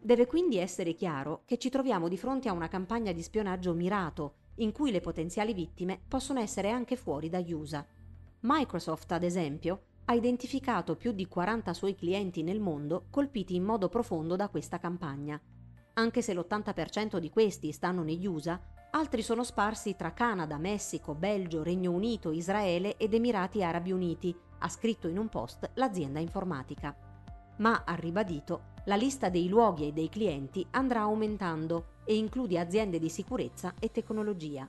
Deve 0.00 0.26
quindi 0.26 0.58
essere 0.58 0.94
chiaro 0.94 1.42
che 1.44 1.58
ci 1.58 1.70
troviamo 1.70 2.08
di 2.08 2.16
fronte 2.16 2.48
a 2.48 2.52
una 2.52 2.68
campagna 2.68 3.12
di 3.12 3.22
spionaggio 3.22 3.74
mirato, 3.74 4.34
in 4.56 4.72
cui 4.72 4.90
le 4.90 5.00
potenziali 5.00 5.52
vittime 5.52 6.00
possono 6.06 6.40
essere 6.40 6.70
anche 6.70 6.96
fuori 6.96 7.28
da 7.28 7.40
USA. 7.40 7.84
Microsoft, 8.40 9.10
ad 9.12 9.24
esempio, 9.24 9.82
ha 10.04 10.14
identificato 10.14 10.96
più 10.96 11.12
di 11.12 11.26
40 11.26 11.74
suoi 11.74 11.94
clienti 11.94 12.42
nel 12.42 12.60
mondo 12.60 13.06
colpiti 13.10 13.56
in 13.56 13.64
modo 13.64 13.88
profondo 13.88 14.36
da 14.36 14.48
questa 14.48 14.78
campagna. 14.78 15.38
Anche 15.94 16.22
se 16.22 16.32
l'80% 16.32 17.18
di 17.18 17.28
questi 17.28 17.72
stanno 17.72 18.04
negli 18.04 18.26
USA, 18.26 18.58
altri 18.92 19.20
sono 19.20 19.42
sparsi 19.42 19.96
tra 19.96 20.14
Canada, 20.14 20.56
Messico, 20.56 21.14
Belgio, 21.14 21.62
Regno 21.62 21.90
Unito, 21.90 22.30
Israele 22.30 22.96
ed 22.96 23.14
Emirati 23.14 23.62
Arabi 23.62 23.92
Uniti, 23.92 24.34
ha 24.60 24.68
scritto 24.68 25.08
in 25.08 25.18
un 25.18 25.28
post 25.28 25.68
l'azienda 25.74 26.20
informatica. 26.20 27.07
Ma, 27.58 27.82
ha 27.84 27.94
ribadito, 27.94 28.76
la 28.84 28.94
lista 28.94 29.28
dei 29.28 29.48
luoghi 29.48 29.88
e 29.88 29.92
dei 29.92 30.08
clienti 30.08 30.66
andrà 30.70 31.00
aumentando 31.00 31.96
e 32.04 32.16
include 32.16 32.58
aziende 32.58 32.98
di 32.98 33.08
sicurezza 33.08 33.74
e 33.78 33.90
tecnologia. 33.90 34.68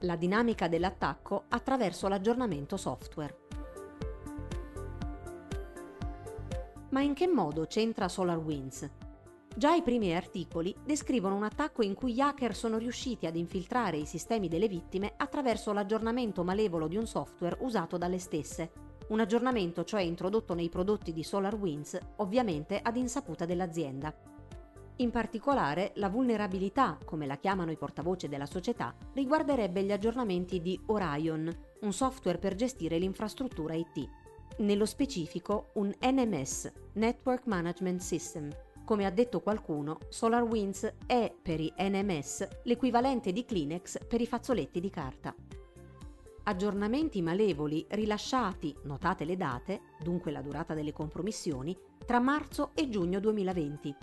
La 0.00 0.16
dinamica 0.16 0.68
dell'attacco 0.68 1.44
attraverso 1.48 2.08
l'aggiornamento 2.08 2.76
software. 2.76 3.38
Ma 6.90 7.00
in 7.00 7.14
che 7.14 7.26
modo 7.26 7.66
c'entra 7.66 8.08
SolarWinds? 8.08 8.90
Già 9.54 9.74
i 9.74 9.82
primi 9.82 10.14
articoli 10.14 10.74
descrivono 10.84 11.36
un 11.36 11.44
attacco 11.44 11.82
in 11.82 11.94
cui 11.94 12.12
gli 12.12 12.20
hacker 12.20 12.54
sono 12.54 12.76
riusciti 12.78 13.26
ad 13.26 13.36
infiltrare 13.36 13.96
i 13.96 14.06
sistemi 14.06 14.48
delle 14.48 14.68
vittime 14.68 15.14
attraverso 15.16 15.72
l'aggiornamento 15.72 16.44
malevolo 16.44 16.86
di 16.86 16.96
un 16.96 17.06
software 17.06 17.56
usato 17.60 17.96
dalle 17.96 18.18
stesse 18.18 18.91
un 19.12 19.20
aggiornamento 19.20 19.84
cioè 19.84 20.00
introdotto 20.00 20.54
nei 20.54 20.70
prodotti 20.70 21.12
di 21.12 21.22
SolarWinds, 21.22 21.98
ovviamente 22.16 22.80
ad 22.82 22.96
insaputa 22.96 23.44
dell'azienda. 23.44 24.12
In 24.96 25.10
particolare, 25.10 25.92
la 25.96 26.08
vulnerabilità, 26.08 26.98
come 27.04 27.26
la 27.26 27.36
chiamano 27.36 27.70
i 27.70 27.76
portavoce 27.76 28.28
della 28.28 28.46
società, 28.46 28.94
riguarderebbe 29.12 29.82
gli 29.82 29.92
aggiornamenti 29.92 30.62
di 30.62 30.80
Orion, 30.86 31.54
un 31.80 31.92
software 31.92 32.38
per 32.38 32.54
gestire 32.54 32.98
l'infrastruttura 32.98 33.74
IT. 33.74 34.08
Nello 34.58 34.86
specifico 34.86 35.70
un 35.74 35.92
NMS, 36.00 36.72
Network 36.94 37.46
Management 37.46 38.00
System. 38.00 38.48
Come 38.84 39.04
ha 39.04 39.10
detto 39.10 39.40
qualcuno, 39.40 39.98
SolarWinds 40.08 40.94
è 41.06 41.34
per 41.40 41.60
i 41.60 41.72
NMS 41.76 42.48
l'equivalente 42.64 43.32
di 43.32 43.44
Kleenex 43.44 44.06
per 44.06 44.20
i 44.22 44.26
fazzoletti 44.26 44.80
di 44.80 44.90
carta 44.90 45.34
aggiornamenti 46.44 47.22
malevoli 47.22 47.84
rilasciati, 47.90 48.74
notate 48.84 49.24
le 49.24 49.36
date, 49.36 49.80
dunque 50.00 50.30
la 50.30 50.42
durata 50.42 50.74
delle 50.74 50.92
compromissioni, 50.92 51.76
tra 52.04 52.20
marzo 52.20 52.70
e 52.74 52.88
giugno 52.88 53.20
2020. 53.20 53.96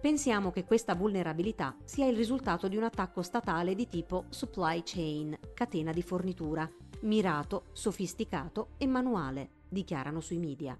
Pensiamo 0.00 0.50
che 0.50 0.64
questa 0.64 0.94
vulnerabilità 0.94 1.76
sia 1.84 2.06
il 2.06 2.16
risultato 2.16 2.68
di 2.68 2.76
un 2.76 2.82
attacco 2.84 3.22
statale 3.22 3.74
di 3.74 3.86
tipo 3.86 4.26
supply 4.28 4.82
chain, 4.84 5.38
catena 5.54 5.92
di 5.92 6.02
fornitura, 6.02 6.70
mirato, 7.02 7.64
sofisticato 7.72 8.70
e 8.76 8.86
manuale, 8.86 9.50
dichiarano 9.68 10.20
sui 10.20 10.38
media. 10.38 10.78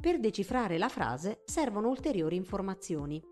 Per 0.00 0.20
decifrare 0.20 0.78
la 0.78 0.88
frase 0.88 1.42
servono 1.44 1.88
ulteriori 1.88 2.36
informazioni. 2.36 3.22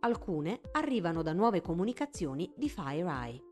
Alcune 0.00 0.60
arrivano 0.72 1.22
da 1.22 1.32
nuove 1.32 1.60
comunicazioni 1.60 2.52
di 2.56 2.68
FireEye 2.68 3.50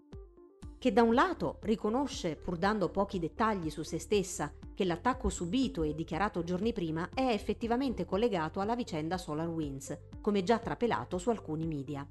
che 0.80 0.94
da 0.94 1.02
un 1.02 1.12
lato 1.12 1.58
riconosce, 1.60 2.36
pur 2.36 2.56
dando 2.56 2.88
pochi 2.88 3.18
dettagli 3.18 3.68
su 3.68 3.82
se 3.82 3.98
stessa, 3.98 4.50
che 4.74 4.86
l'attacco 4.86 5.28
subito 5.28 5.82
e 5.82 5.94
dichiarato 5.94 6.42
giorni 6.42 6.72
prima 6.72 7.10
è 7.12 7.20
effettivamente 7.20 8.06
collegato 8.06 8.60
alla 8.60 8.74
vicenda 8.74 9.18
SolarWinds, 9.18 9.98
come 10.22 10.42
già 10.42 10.58
trapelato 10.58 11.18
su 11.18 11.28
alcuni 11.28 11.66
media. 11.66 12.08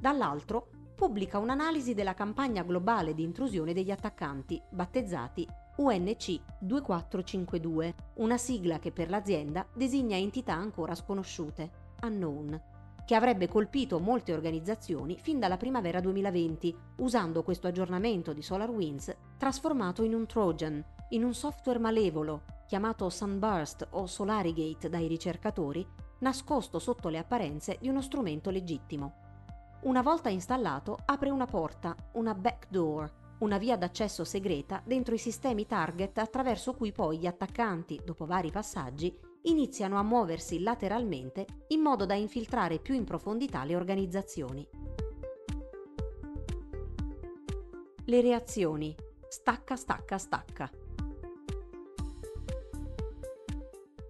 Dall'altro 0.00 0.68
pubblica 0.94 1.36
un'analisi 1.36 1.92
della 1.92 2.14
campagna 2.14 2.62
globale 2.62 3.12
di 3.12 3.22
intrusione 3.22 3.74
degli 3.74 3.90
attaccanti, 3.90 4.58
battezzati 4.70 5.46
UNC 5.76 6.40
2452, 6.60 7.94
una 8.14 8.38
sigla 8.38 8.78
che 8.78 8.92
per 8.92 9.10
l'azienda 9.10 9.66
designa 9.74 10.16
entità 10.16 10.54
ancora 10.54 10.94
sconosciute, 10.94 11.70
unknown 12.00 12.75
che 13.06 13.14
avrebbe 13.14 13.48
colpito 13.48 14.00
molte 14.00 14.32
organizzazioni 14.34 15.16
fin 15.18 15.38
dalla 15.38 15.56
primavera 15.56 16.00
2020, 16.00 16.76
usando 16.96 17.44
questo 17.44 17.68
aggiornamento 17.68 18.32
di 18.32 18.42
SolarWinds 18.42 19.16
trasformato 19.38 20.02
in 20.02 20.12
un 20.12 20.26
Trojan, 20.26 20.84
in 21.10 21.22
un 21.22 21.32
software 21.32 21.78
malevolo 21.78 22.42
chiamato 22.66 23.08
Sunburst 23.08 23.86
o 23.90 24.06
Solarigate 24.06 24.88
dai 24.88 25.06
ricercatori, 25.06 25.86
nascosto 26.18 26.80
sotto 26.80 27.08
le 27.08 27.18
apparenze 27.18 27.78
di 27.80 27.88
uno 27.88 28.02
strumento 28.02 28.50
legittimo. 28.50 29.14
Una 29.82 30.02
volta 30.02 30.28
installato 30.28 30.98
apre 31.04 31.30
una 31.30 31.46
porta, 31.46 31.94
una 32.14 32.34
backdoor, 32.34 33.12
una 33.38 33.58
via 33.58 33.76
d'accesso 33.76 34.24
segreta 34.24 34.82
dentro 34.84 35.14
i 35.14 35.18
sistemi 35.18 35.64
target 35.64 36.18
attraverso 36.18 36.74
cui 36.74 36.90
poi 36.90 37.18
gli 37.18 37.26
attaccanti, 37.26 38.00
dopo 38.04 38.26
vari 38.26 38.50
passaggi, 38.50 39.16
iniziano 39.46 39.98
a 39.98 40.02
muoversi 40.02 40.60
lateralmente 40.60 41.46
in 41.68 41.80
modo 41.80 42.06
da 42.06 42.14
infiltrare 42.14 42.78
più 42.78 42.94
in 42.94 43.04
profondità 43.04 43.64
le 43.64 43.76
organizzazioni. 43.76 44.66
Le 48.04 48.20
reazioni. 48.20 48.94
Stacca, 49.28 49.76
stacca, 49.76 50.18
stacca. 50.18 50.70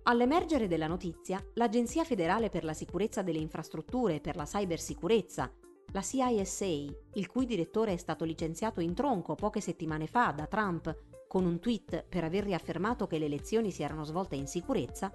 All'emergere 0.08 0.68
della 0.68 0.86
notizia, 0.86 1.44
l'Agenzia 1.54 2.04
federale 2.04 2.48
per 2.48 2.62
la 2.62 2.74
sicurezza 2.74 3.22
delle 3.22 3.38
infrastrutture 3.38 4.16
e 4.16 4.20
per 4.20 4.36
la 4.36 4.44
cybersicurezza, 4.44 5.50
la 5.92 6.02
CISA, 6.02 6.64
il 7.14 7.26
cui 7.26 7.44
direttore 7.44 7.92
è 7.92 7.96
stato 7.96 8.24
licenziato 8.24 8.80
in 8.80 8.94
tronco 8.94 9.34
poche 9.34 9.60
settimane 9.60 10.06
fa 10.06 10.30
da 10.30 10.46
Trump 10.46 10.96
con 11.26 11.44
un 11.44 11.58
tweet 11.58 12.04
per 12.08 12.22
aver 12.22 12.44
riaffermato 12.44 13.06
che 13.06 13.18
le 13.18 13.24
elezioni 13.24 13.72
si 13.72 13.82
erano 13.82 14.04
svolte 14.04 14.36
in 14.36 14.46
sicurezza, 14.46 15.12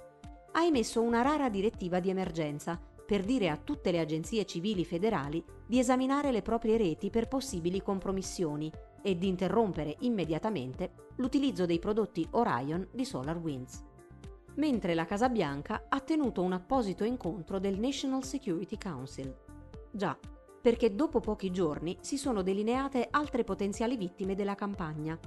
ha 0.53 0.63
emesso 0.63 1.01
una 1.01 1.22
rara 1.22 1.50
direttiva 1.50 2.00
di 2.00 2.10
emergenza 2.10 2.79
per 3.05 3.24
dire 3.24 3.50
a 3.50 3.58
tutte 3.58 3.91
le 3.91 4.00
agenzie 4.00 4.46
civili 4.46 4.86
federali 4.86 5.43
di 5.65 5.79
esaminare 5.79 6.31
le 6.31 6.41
proprie 6.41 6.77
reti 6.77 7.10
per 7.10 7.27
possibili 7.27 7.81
compromissioni 7.81 8.72
e 9.01 9.17
di 9.17 9.27
interrompere 9.27 9.98
immediatamente 10.00 11.10
l'utilizzo 11.15 11.65
dei 11.65 11.79
prodotti 11.79 12.25
Orion 12.31 12.88
di 12.91 13.03
SolarWinds. 13.03 13.84
Mentre 14.55 14.93
la 14.93 15.05
Casa 15.05 15.29
Bianca 15.29 15.86
ha 15.89 16.00
tenuto 16.00 16.41
un 16.41 16.53
apposito 16.53 17.03
incontro 17.03 17.60
del 17.60 17.79
National 17.79 18.24
Security 18.24 18.77
Council. 18.77 19.36
Già, 19.91 20.17
perché 20.62 20.93
dopo 20.93 21.20
pochi 21.20 21.51
giorni 21.51 21.98
si 22.01 22.17
sono 22.17 22.41
delineate 22.43 23.08
altre 23.10 23.43
potenziali 23.43 23.98
vittime 23.98 24.36
della 24.36 24.55
campagna 24.55 25.20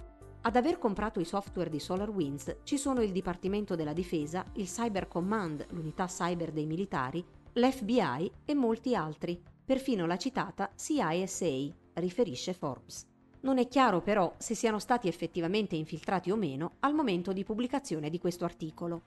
ad 0.47 0.57
aver 0.57 0.79
comprato 0.79 1.21
i 1.21 1.25
software 1.25 1.71
di 1.71 1.81
SolarWinds 1.81 2.57
ci 2.65 2.77
sono 2.77 3.01
il 3.01 3.13
Dipartimento 3.13 3.77
della 3.77 3.95
Difesa, 3.95 4.45
il 4.57 4.67
Cyber 4.67 5.09
Command, 5.09 5.67
l'unità 5.71 6.05
cyber 6.05 6.53
dei 6.53 6.67
militari, 6.67 7.25
l'FBI 7.55 8.31
e 8.45 8.55
molti 8.55 8.95
altri, 8.95 9.41
perfino 9.65 10.05
la 10.05 10.19
citata 10.19 10.71
CISA, 10.77 11.73
riferisce 11.95 12.53
Forbes. 12.53 13.07
Non 13.41 13.57
è 13.57 13.67
chiaro 13.69 14.03
però 14.03 14.35
se 14.37 14.55
siano 14.55 14.79
stati 14.79 15.09
effettivamente 15.09 15.77
infiltrati 15.77 16.31
o 16.31 16.37
meno 16.37 16.73
al 16.81 16.93
momento 16.93 17.33
di 17.33 17.43
pubblicazione 17.43 18.11
di 18.11 18.19
questo 18.19 18.45
articolo. 18.45 19.03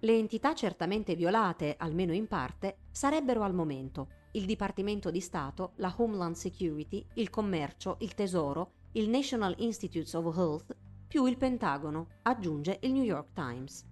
Le 0.00 0.16
entità 0.16 0.54
certamente 0.56 1.14
violate, 1.14 1.76
almeno 1.78 2.12
in 2.12 2.26
parte, 2.26 2.78
sarebbero 2.90 3.42
al 3.42 3.54
momento 3.54 4.08
il 4.32 4.44
Dipartimento 4.44 5.12
di 5.12 5.20
Stato, 5.20 5.72
la 5.76 5.94
Homeland 5.96 6.34
Security, 6.34 7.04
il 7.14 7.30
Commercio, 7.30 7.96
il 8.00 8.14
Tesoro 8.14 8.72
il 8.98 9.08
National 9.10 9.54
Institutes 9.58 10.12
of 10.14 10.36
Health, 10.36 10.76
più 11.06 11.24
il 11.26 11.36
Pentagono, 11.36 12.08
aggiunge 12.22 12.78
il 12.82 12.90
New 12.92 13.04
York 13.04 13.28
Times. 13.32 13.86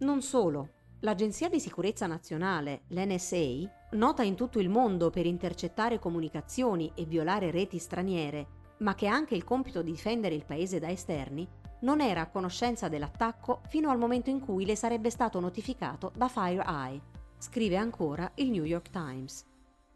Non 0.00 0.20
solo, 0.20 0.68
l'Agenzia 1.00 1.48
di 1.48 1.58
sicurezza 1.58 2.06
nazionale, 2.06 2.82
l'NSA, 2.88 3.88
nota 3.92 4.22
in 4.22 4.34
tutto 4.34 4.58
il 4.58 4.68
mondo 4.68 5.08
per 5.08 5.24
intercettare 5.24 5.98
comunicazioni 5.98 6.92
e 6.94 7.06
violare 7.06 7.50
reti 7.50 7.78
straniere, 7.78 8.46
ma 8.80 8.94
che 8.94 9.08
ha 9.08 9.14
anche 9.14 9.34
il 9.34 9.44
compito 9.44 9.80
di 9.80 9.92
difendere 9.92 10.34
il 10.34 10.44
paese 10.44 10.78
da 10.78 10.90
esterni, 10.90 11.48
non 11.80 12.02
era 12.02 12.20
a 12.20 12.28
conoscenza 12.28 12.88
dell'attacco 12.88 13.62
fino 13.68 13.88
al 13.88 13.96
momento 13.96 14.28
in 14.28 14.40
cui 14.40 14.66
le 14.66 14.76
sarebbe 14.76 15.08
stato 15.08 15.40
notificato 15.40 16.12
da 16.14 16.28
FireEye, 16.28 17.00
scrive 17.38 17.76
ancora 17.76 18.30
il 18.34 18.50
New 18.50 18.64
York 18.64 18.90
Times. 18.90 19.46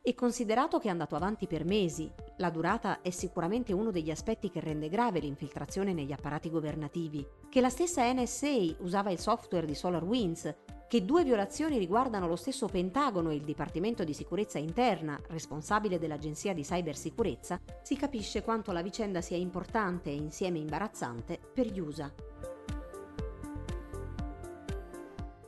E 0.08 0.14
considerato 0.14 0.78
che 0.78 0.86
è 0.86 0.92
andato 0.92 1.16
avanti 1.16 1.48
per 1.48 1.64
mesi, 1.64 2.08
la 2.36 2.50
durata 2.50 3.02
è 3.02 3.10
sicuramente 3.10 3.72
uno 3.72 3.90
degli 3.90 4.12
aspetti 4.12 4.50
che 4.50 4.60
rende 4.60 4.88
grave 4.88 5.18
l'infiltrazione 5.18 5.92
negli 5.92 6.12
apparati 6.12 6.48
governativi, 6.48 7.26
che 7.50 7.60
la 7.60 7.70
stessa 7.70 8.08
NSA 8.12 8.76
usava 8.82 9.10
il 9.10 9.18
software 9.18 9.66
di 9.66 9.74
SolarWinds, 9.74 10.54
che 10.86 11.04
due 11.04 11.24
violazioni 11.24 11.76
riguardano 11.76 12.28
lo 12.28 12.36
stesso 12.36 12.68
Pentagono 12.68 13.30
e 13.30 13.34
il 13.34 13.42
Dipartimento 13.42 14.04
di 14.04 14.14
Sicurezza 14.14 14.58
Interna, 14.58 15.20
responsabile 15.26 15.98
dell'Agenzia 15.98 16.54
di 16.54 16.62
Cybersicurezza, 16.62 17.60
si 17.82 17.96
capisce 17.96 18.44
quanto 18.44 18.70
la 18.70 18.82
vicenda 18.82 19.20
sia 19.20 19.36
importante 19.36 20.08
e 20.08 20.14
insieme 20.14 20.60
imbarazzante 20.60 21.36
per 21.52 21.66
gli 21.66 21.80
USA. 21.80 22.12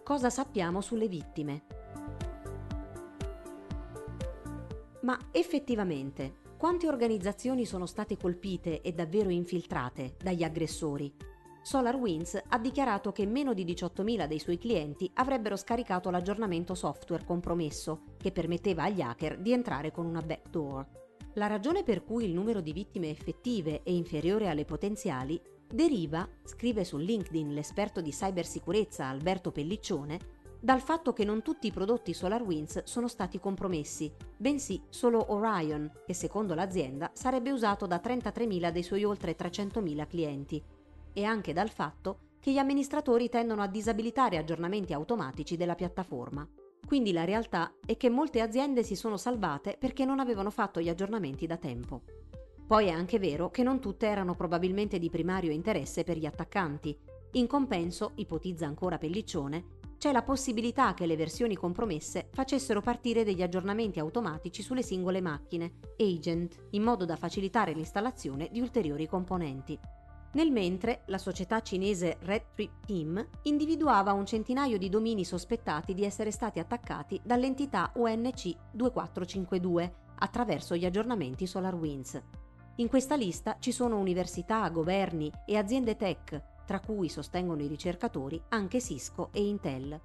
Cosa 0.03 0.31
sappiamo 0.31 0.81
sulle 0.81 1.07
vittime? 1.07 1.78
Ma 5.09 5.19
effettivamente, 5.31 6.41
quante 6.59 6.87
organizzazioni 6.87 7.65
sono 7.65 7.87
state 7.87 8.19
colpite 8.19 8.83
e 8.83 8.93
davvero 8.93 9.31
infiltrate 9.31 10.17
dagli 10.23 10.43
aggressori? 10.43 11.11
SolarWinds 11.63 12.43
ha 12.47 12.59
dichiarato 12.59 13.11
che 13.11 13.25
meno 13.25 13.55
di 13.55 13.65
18.000 13.65 14.27
dei 14.27 14.39
suoi 14.39 14.59
clienti 14.59 15.11
avrebbero 15.15 15.57
scaricato 15.57 16.11
l'aggiornamento 16.11 16.75
software 16.75 17.25
compromesso 17.25 18.03
che 18.19 18.33
permetteva 18.33 18.83
agli 18.83 19.01
hacker 19.01 19.39
di 19.39 19.53
entrare 19.53 19.93
con 19.93 20.05
una 20.05 20.21
backdoor. 20.21 20.87
La 21.37 21.47
ragione 21.47 21.85
per 21.85 22.05
cui 22.05 22.27
il 22.27 22.35
numero 22.35 22.61
di 22.61 22.75
vittime 22.75 23.09
effettive 23.09 23.81
è 23.85 23.91
inferiore 23.91 24.49
alle 24.49 24.67
potenziali 24.67 25.41
deriva, 25.73 26.29
scrive 26.45 26.85
su 26.85 26.99
LinkedIn 26.99 27.55
l'esperto 27.55 28.03
di 28.03 28.11
cybersicurezza 28.11 29.07
Alberto 29.07 29.53
Pelliccione, 29.53 30.19
dal 30.61 30.81
fatto 30.81 31.13
che 31.13 31.25
non 31.25 31.43
tutti 31.43 31.69
i 31.69 31.73
prodotti 31.73 32.13
SolarWinds 32.13 32.83
sono 32.85 33.07
stati 33.07 33.39
compromessi, 33.39 34.13
bensì 34.37 34.83
solo 34.89 35.33
Orion, 35.33 35.91
che 36.05 36.15
secondo 36.15 36.55
l'azienda 36.55 37.11
sarebbe 37.15 37.53
usato 37.53 37.87
da 37.87 38.01
33.000 38.03 38.71
dei 38.71 38.83
suoi 38.83 39.05
oltre 39.05 39.37
300.000 39.37 40.07
clienti, 40.09 40.63
e 41.13 41.25
anche 41.25 41.53
dal 41.53 41.71
fatto 41.71 42.19
che 42.41 42.53
gli 42.53 42.59
amministratori 42.59 43.29
tendono 43.29 43.63
a 43.63 43.69
disabilitare 43.69 44.37
aggiornamenti 44.37 44.93
automatici 44.93 45.57
della 45.57 45.75
piattaforma. 45.75 46.49
Quindi 46.87 47.13
la 47.13 47.25
realtà 47.25 47.75
è 47.85 47.97
che 47.97 48.09
molte 48.09 48.41
aziende 48.41 48.83
si 48.83 48.97
sono 48.97 49.17
salvate 49.17 49.77
perché 49.79 50.05
non 50.05 50.21
avevano 50.21 50.51
fatto 50.51 50.81
gli 50.81 50.89
aggiornamenti 50.89 51.47
da 51.47 51.57
tempo. 51.57 52.03
Poi 52.67 52.87
è 52.87 52.91
anche 52.91 53.19
vero 53.19 53.51
che 53.51 53.63
non 53.63 53.81
tutte 53.81 54.07
erano 54.07 54.35
probabilmente 54.35 54.99
di 54.99 55.11
primario 55.11 55.51
interesse 55.51 56.05
per 56.05 56.17
gli 56.19 56.27
attaccanti. 56.27 56.97
In 57.33 57.47
compenso, 57.47 58.13
ipotizza 58.17 58.67
ancora 58.67 58.99
Pelliccione, 58.99 59.78
c'è 59.99 60.13
la 60.13 60.23
possibilità 60.23 60.95
che 60.95 61.07
le 61.07 61.17
versioni 61.17 61.57
compromesse 61.57 62.29
facessero 62.33 62.81
partire 62.81 63.25
degli 63.25 63.43
aggiornamenti 63.43 63.99
automatici 63.99 64.63
sulle 64.63 64.83
singole 64.83 65.21
macchine, 65.21 65.81
agent, 65.99 66.57
in 66.71 66.85
modo 66.85 67.05
da 67.05 67.17
facilitare 67.17 67.73
l'installazione 67.73 68.49
di 68.53 68.61
ulteriori 68.61 69.09
componenti. 69.09 69.77
Nel 70.35 70.53
mentre, 70.53 71.03
la 71.07 71.19
società 71.19 71.63
cinese 71.63 72.19
Red 72.21 72.53
Trip 72.55 72.87
Team 72.87 73.29
individuava 73.43 74.13
un 74.13 74.25
centinaio 74.25 74.79
di 74.79 74.89
domini 74.89 75.25
sospettati 75.25 75.95
di 75.95 76.05
essere 76.05 76.31
stati 76.31 76.61
attaccati 76.61 77.21
dall'entità 77.25 77.91
UNC 77.97 78.55
2452 78.71 79.95
attraverso 80.21 80.77
gli 80.77 80.85
aggiornamenti 80.85 81.45
SolarWinds. 81.45 82.23
In 82.77 82.89
questa 82.89 83.17
lista 83.17 83.57
ci 83.59 83.73
sono 83.73 83.99
università, 83.99 84.69
governi 84.69 85.33
e 85.45 85.57
aziende 85.57 85.97
tech 85.97 86.57
tra 86.69 86.81
cui 86.81 87.09
sostengono 87.09 87.63
i 87.63 87.67
ricercatori 87.67 88.39
anche 88.51 88.79
Cisco 88.79 89.31
e 89.33 89.43
Intel. 89.43 89.99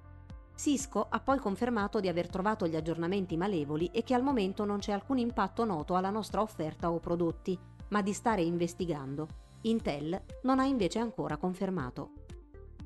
Cisco 0.56 1.08
ha 1.10 1.20
poi 1.20 1.38
confermato 1.38 2.00
di 2.00 2.08
aver 2.08 2.30
trovato 2.30 2.66
gli 2.66 2.74
aggiornamenti 2.74 3.36
malevoli 3.36 3.90
e 3.92 4.02
che 4.02 4.14
al 4.14 4.22
momento 4.22 4.64
non 4.64 4.78
c'è 4.78 4.92
alcun 4.92 5.18
impatto 5.18 5.66
noto 5.66 5.94
alla 5.94 6.08
nostra 6.08 6.40
offerta 6.40 6.90
o 6.90 7.00
prodotti, 7.00 7.58
ma 7.88 8.00
di 8.00 8.14
stare 8.14 8.40
investigando. 8.40 9.28
Intel 9.64 10.18
non 10.44 10.58
ha 10.58 10.64
invece 10.64 11.00
ancora 11.00 11.36
confermato. 11.36 12.12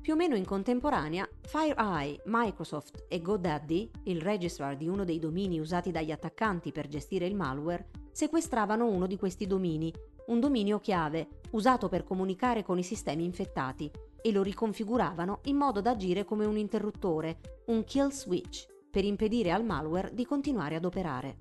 Più 0.01 0.11
o 0.11 0.17
meno 0.17 0.35
in 0.35 0.43
contemporanea, 0.43 1.25
FireEye, 1.39 2.23
Microsoft 2.25 3.05
e 3.07 3.21
GoDaddy, 3.21 3.91
il 4.03 4.19
registrar 4.19 4.75
di 4.75 4.89
uno 4.89 5.05
dei 5.05 5.19
domini 5.19 5.57
usati 5.57 5.91
dagli 5.91 6.11
attaccanti 6.11 6.73
per 6.73 6.89
gestire 6.89 7.27
il 7.27 7.35
malware, 7.35 7.87
sequestravano 8.11 8.87
uno 8.87 9.07
di 9.07 9.17
questi 9.17 9.47
domini, 9.47 9.93
un 10.27 10.39
dominio 10.39 10.79
chiave 10.79 11.39
usato 11.51 11.89
per 11.89 12.03
comunicare 12.03 12.63
con 12.63 12.77
i 12.77 12.83
sistemi 12.83 13.23
infettati 13.23 13.89
e 14.21 14.31
lo 14.31 14.43
riconfiguravano 14.43 15.39
in 15.43 15.55
modo 15.55 15.81
da 15.81 15.91
agire 15.91 16.25
come 16.25 16.45
un 16.45 16.57
interruttore, 16.57 17.61
un 17.67 17.83
kill 17.83 18.09
switch, 18.09 18.67
per 18.89 19.05
impedire 19.05 19.51
al 19.51 19.63
malware 19.63 20.13
di 20.13 20.25
continuare 20.25 20.75
ad 20.75 20.85
operare. 20.85 21.37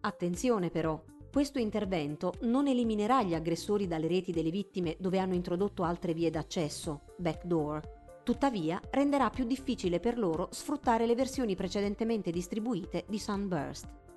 Attenzione 0.00 0.70
però, 0.70 1.02
questo 1.30 1.58
intervento 1.58 2.34
non 2.42 2.66
eliminerà 2.66 3.22
gli 3.22 3.34
aggressori 3.34 3.86
dalle 3.86 4.08
reti 4.08 4.32
delle 4.32 4.50
vittime 4.50 4.96
dove 4.98 5.18
hanno 5.18 5.34
introdotto 5.34 5.82
altre 5.82 6.14
vie 6.14 6.30
d'accesso, 6.30 7.02
backdoor, 7.16 7.96
tuttavia 8.22 8.80
renderà 8.90 9.30
più 9.30 9.44
difficile 9.44 10.00
per 10.00 10.18
loro 10.18 10.48
sfruttare 10.50 11.06
le 11.06 11.14
versioni 11.14 11.54
precedentemente 11.54 12.30
distribuite 12.30 13.04
di 13.08 13.18
Sunburst. 13.18 14.07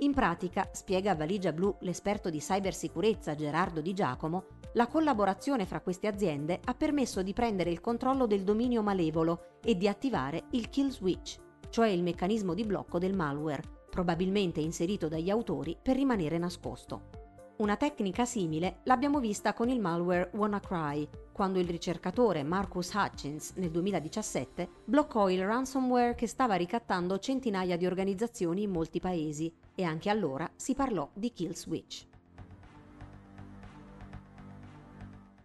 In 0.00 0.14
pratica, 0.14 0.68
spiega 0.72 1.10
a 1.10 1.14
Valigia 1.16 1.52
Blu 1.52 1.74
l'esperto 1.80 2.30
di 2.30 2.38
cybersicurezza 2.38 3.34
Gerardo 3.34 3.80
Di 3.80 3.92
Giacomo, 3.94 4.44
la 4.74 4.86
collaborazione 4.86 5.66
fra 5.66 5.80
queste 5.80 6.06
aziende 6.06 6.60
ha 6.66 6.74
permesso 6.74 7.20
di 7.20 7.32
prendere 7.32 7.70
il 7.70 7.80
controllo 7.80 8.26
del 8.28 8.44
dominio 8.44 8.80
malevolo 8.80 9.56
e 9.60 9.76
di 9.76 9.88
attivare 9.88 10.44
il 10.50 10.68
kill 10.68 10.90
switch, 10.90 11.38
cioè 11.70 11.88
il 11.88 12.04
meccanismo 12.04 12.54
di 12.54 12.62
blocco 12.62 13.00
del 13.00 13.16
malware, 13.16 13.86
probabilmente 13.90 14.60
inserito 14.60 15.08
dagli 15.08 15.30
autori 15.30 15.76
per 15.82 15.96
rimanere 15.96 16.38
nascosto. 16.38 17.26
Una 17.56 17.76
tecnica 17.76 18.24
simile 18.24 18.78
l'abbiamo 18.84 19.18
vista 19.18 19.52
con 19.52 19.68
il 19.68 19.80
malware 19.80 20.30
WannaCry, 20.32 21.08
quando 21.32 21.58
il 21.58 21.68
ricercatore 21.68 22.44
Marcus 22.44 22.92
Hutchins 22.94 23.54
nel 23.56 23.72
2017 23.72 24.68
bloccò 24.84 25.28
il 25.28 25.44
ransomware 25.44 26.14
che 26.14 26.28
stava 26.28 26.54
ricattando 26.54 27.18
centinaia 27.18 27.76
di 27.76 27.84
organizzazioni 27.84 28.62
in 28.62 28.70
molti 28.70 29.00
paesi 29.00 29.52
e 29.78 29.84
anche 29.84 30.10
allora 30.10 30.50
si 30.56 30.74
parlò 30.74 31.08
di 31.12 31.32
kill 31.32 31.52
switch. 31.52 32.04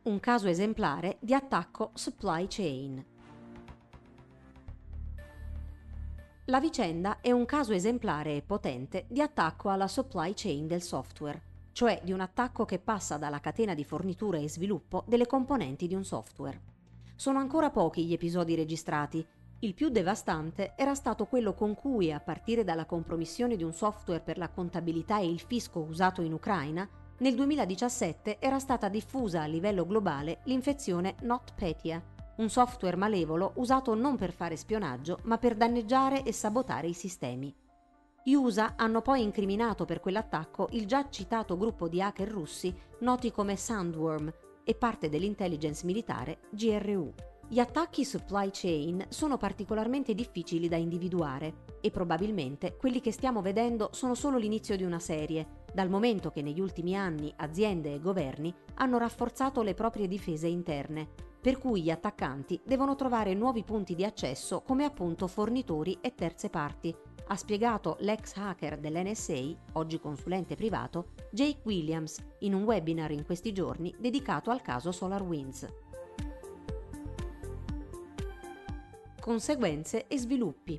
Un 0.01 0.19
caso 0.19 0.47
esemplare 0.47 1.17
di 1.19 1.35
attacco 1.35 1.91
supply 1.93 2.47
chain. 2.49 3.05
La 6.45 6.59
vicenda 6.59 7.21
è 7.21 7.31
un 7.31 7.45
caso 7.45 7.73
esemplare 7.73 8.35
e 8.35 8.41
potente 8.41 9.05
di 9.07 9.21
attacco 9.21 9.69
alla 9.69 9.87
supply 9.87 10.33
chain 10.33 10.65
del 10.65 10.81
software, 10.81 11.41
cioè 11.71 12.01
di 12.03 12.11
un 12.11 12.19
attacco 12.19 12.65
che 12.65 12.79
passa 12.79 13.17
dalla 13.17 13.39
catena 13.39 13.75
di 13.75 13.83
fornitura 13.83 14.39
e 14.39 14.49
sviluppo 14.49 15.03
delle 15.05 15.27
componenti 15.27 15.85
di 15.85 15.93
un 15.93 16.03
software. 16.03 16.59
Sono 17.15 17.37
ancora 17.37 17.69
pochi 17.69 18.03
gli 18.03 18.13
episodi 18.13 18.55
registrati 18.55 19.23
il 19.63 19.73
più 19.73 19.87
devastante 19.87 20.73
era 20.75 20.93
stato 20.93 21.25
quello 21.25 21.53
con 21.53 21.73
cui, 21.73 22.11
a 22.11 22.19
partire 22.19 22.65
dalla 22.65 22.85
compromissione 22.85 23.55
di 23.55 23.63
un 23.63 23.71
software 23.71 24.19
per 24.19 24.37
la 24.37 24.49
contabilità 24.49 25.19
e 25.19 25.29
il 25.29 25.39
fisco 25.39 25.79
usato 25.79 26.21
in 26.21 26.33
Ucraina, 26.33 26.87
nel 27.19 27.33
2017 27.35 28.39
era 28.39 28.59
stata 28.59 28.89
diffusa 28.89 29.41
a 29.41 29.45
livello 29.45 29.85
globale 29.85 30.41
l'infezione 30.45 31.15
NotPetya, 31.21 32.03
un 32.37 32.49
software 32.49 32.97
malevolo 32.97 33.53
usato 33.55 33.95
non 33.95 34.17
per 34.17 34.33
fare 34.33 34.57
spionaggio, 34.57 35.19
ma 35.23 35.37
per 35.37 35.55
danneggiare 35.55 36.23
e 36.23 36.33
sabotare 36.33 36.87
i 36.87 36.93
sistemi. 36.93 37.55
Gli 38.21 38.33
USA 38.33 38.73
hanno 38.75 39.01
poi 39.01 39.21
incriminato 39.21 39.85
per 39.85 40.01
quell'attacco 40.01 40.67
il 40.71 40.85
già 40.85 41.09
citato 41.09 41.57
gruppo 41.57 41.87
di 41.87 42.01
hacker 42.01 42.27
russi 42.27 42.73
noti 42.99 43.31
come 43.31 43.55
Sandworm 43.55 44.33
e 44.63 44.75
parte 44.75 45.07
dell'intelligence 45.07 45.85
militare 45.85 46.39
GRU. 46.49 47.13
Gli 47.53 47.59
attacchi 47.59 48.03
supply 48.03 48.49
chain 48.51 49.05
sono 49.09 49.37
particolarmente 49.37 50.15
difficili 50.15 50.67
da 50.67 50.75
individuare 50.75 51.65
e 51.81 51.91
probabilmente 51.91 52.77
quelli 52.77 52.99
che 52.99 53.11
stiamo 53.11 53.43
vedendo 53.43 53.89
sono 53.91 54.15
solo 54.15 54.39
l'inizio 54.39 54.75
di 54.75 54.81
una 54.81 54.97
serie, 54.97 55.65
dal 55.71 55.87
momento 55.87 56.31
che 56.31 56.41
negli 56.41 56.59
ultimi 56.59 56.97
anni 56.97 57.31
aziende 57.35 57.93
e 57.93 57.99
governi 57.99 58.51
hanno 58.77 58.97
rafforzato 58.97 59.61
le 59.61 59.75
proprie 59.75 60.07
difese 60.07 60.47
interne, 60.47 61.07
per 61.39 61.59
cui 61.59 61.83
gli 61.83 61.91
attaccanti 61.91 62.59
devono 62.65 62.95
trovare 62.95 63.35
nuovi 63.35 63.63
punti 63.63 63.93
di 63.93 64.03
accesso 64.03 64.63
come 64.63 64.83
appunto 64.83 65.27
fornitori 65.27 65.99
e 66.01 66.15
terze 66.15 66.49
parti, 66.49 66.95
ha 67.27 67.35
spiegato 67.35 67.97
l'ex 67.99 68.35
hacker 68.35 68.79
dell'NSA, 68.79 69.55
oggi 69.73 69.99
consulente 69.99 70.55
privato, 70.55 71.09
Jake 71.29 71.61
Williams, 71.65 72.17
in 72.39 72.55
un 72.55 72.63
webinar 72.63 73.11
in 73.11 73.23
questi 73.23 73.51
giorni 73.51 73.93
dedicato 73.99 74.49
al 74.49 74.63
caso 74.63 74.91
SolarWinds. 74.91 75.82
Conseguenze 79.23 80.07
e 80.07 80.19
sviluppi. 80.19 80.77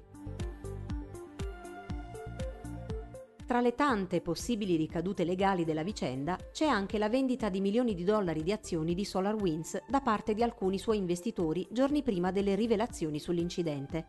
Tra 3.47 3.63
le 3.63 3.75
tante 3.75 4.21
possibili 4.21 4.77
ricadute 4.77 5.25
legali 5.25 5.65
della 5.65 5.83
vicenda 5.83 6.37
c'è 6.53 6.67
anche 6.67 6.99
la 6.99 7.09
vendita 7.09 7.49
di 7.49 7.63
milioni 7.63 7.95
di 7.95 8.05
dollari 8.05 8.43
di 8.43 8.53
azioni 8.53 8.95
di 8.95 9.07
SolarWinds 9.07 9.85
da 9.89 10.03
parte 10.03 10.35
di 10.35 10.43
alcuni 10.43 10.77
suoi 10.77 10.99
investitori 10.99 11.67
giorni 11.71 12.03
prima 12.03 12.33
delle 12.33 12.55
rivelazioni 12.55 13.19
sull'incidente. 13.19 14.07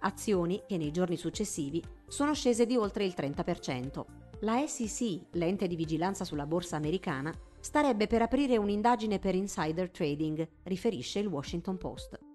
Azioni 0.00 0.64
che 0.66 0.76
nei 0.76 0.90
giorni 0.90 1.16
successivi 1.16 1.82
sono 2.06 2.34
scese 2.34 2.66
di 2.66 2.76
oltre 2.76 3.06
il 3.06 3.14
30%. 3.16 4.04
La 4.40 4.62
SEC, 4.66 5.28
l'ente 5.30 5.66
di 5.66 5.76
vigilanza 5.76 6.26
sulla 6.26 6.44
borsa 6.44 6.76
americana, 6.76 7.34
starebbe 7.58 8.06
per 8.06 8.20
aprire 8.20 8.58
un'indagine 8.58 9.18
per 9.18 9.34
insider 9.34 9.90
trading, 9.90 10.46
riferisce 10.64 11.20
il 11.20 11.26
Washington 11.26 11.78
Post. 11.78 12.27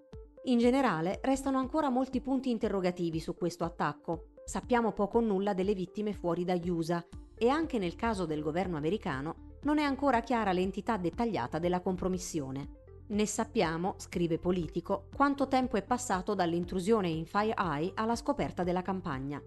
In 0.46 0.58
generale 0.58 1.20
restano 1.22 1.56
ancora 1.56 1.88
molti 1.88 2.20
punti 2.20 2.50
interrogativi 2.50 3.18
su 3.18 3.34
questo 3.34 3.64
attacco, 3.64 4.32
sappiamo 4.44 4.92
poco 4.92 5.16
o 5.16 5.20
nulla 5.22 5.54
delle 5.54 5.72
vittime 5.72 6.12
fuori 6.12 6.44
da 6.44 6.54
USA 6.66 7.02
e 7.34 7.48
anche 7.48 7.78
nel 7.78 7.96
caso 7.96 8.26
del 8.26 8.42
governo 8.42 8.76
americano 8.76 9.56
non 9.62 9.78
è 9.78 9.82
ancora 9.82 10.20
chiara 10.20 10.52
l'entità 10.52 10.98
dettagliata 10.98 11.58
della 11.58 11.80
compromissione. 11.80 12.82
Ne 13.06 13.24
sappiamo, 13.24 13.94
scrive 13.96 14.38
Politico, 14.38 15.08
quanto 15.16 15.48
tempo 15.48 15.78
è 15.78 15.82
passato 15.82 16.34
dall'intrusione 16.34 17.08
in 17.08 17.24
FireEye 17.24 17.92
alla 17.94 18.14
scoperta 18.14 18.62
della 18.64 18.82
campagna, 18.82 19.42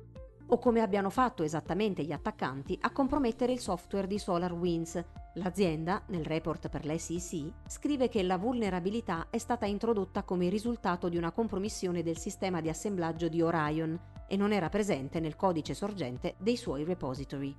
o 0.48 0.60
come 0.60 0.82
abbiano 0.82 1.10
fatto 1.10 1.44
esattamente 1.44 2.04
gli 2.04 2.12
attaccanti 2.12 2.78
a 2.82 2.92
compromettere 2.92 3.52
il 3.52 3.60
software 3.60 4.08
di 4.08 4.18
SolarWinds. 4.18 5.04
L'azienda, 5.34 6.02
nel 6.08 6.26
report 6.26 6.70
per 6.70 6.86
l'SEC, 6.86 7.52
scrive 7.68 8.10
che 8.10 8.24
la 8.24 8.38
vulnerabilità 8.38 9.28
è 9.30 9.38
stata 9.38 9.66
introdotta 9.66 10.24
come 10.24 10.50
risultato 10.50 11.10
di 11.10 11.18
una 11.18 11.32
compromissione 11.32 12.04
del 12.04 12.18
sistema 12.18 12.62
di 12.62 12.70
assemblaggio 12.70 13.28
di 13.28 13.42
Orion 13.42 14.00
e 14.28 14.36
non 14.36 14.52
era 14.52 14.70
presente 14.70 15.20
nel 15.20 15.36
codice 15.36 15.74
sorgente 15.74 16.36
dei 16.38 16.58
suoi 16.58 16.84
repository. 16.84 17.56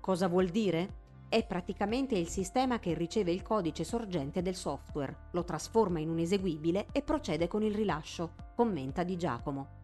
Cosa 0.00 0.28
vuol 0.28 0.48
dire? 0.48 0.98
È 1.28 1.46
praticamente 1.46 2.16
il 2.16 2.28
sistema 2.28 2.80
che 2.80 2.94
riceve 2.94 3.30
il 3.30 3.42
codice 3.42 3.84
sorgente 3.84 4.42
del 4.42 4.56
software, 4.56 5.28
lo 5.30 5.44
trasforma 5.44 6.00
in 6.00 6.08
un 6.08 6.18
eseguibile 6.18 6.86
e 6.90 7.02
procede 7.02 7.46
con 7.46 7.62
il 7.62 7.74
rilascio, 7.74 8.34
commenta 8.56 9.04
Di 9.04 9.16
Giacomo. 9.16 9.79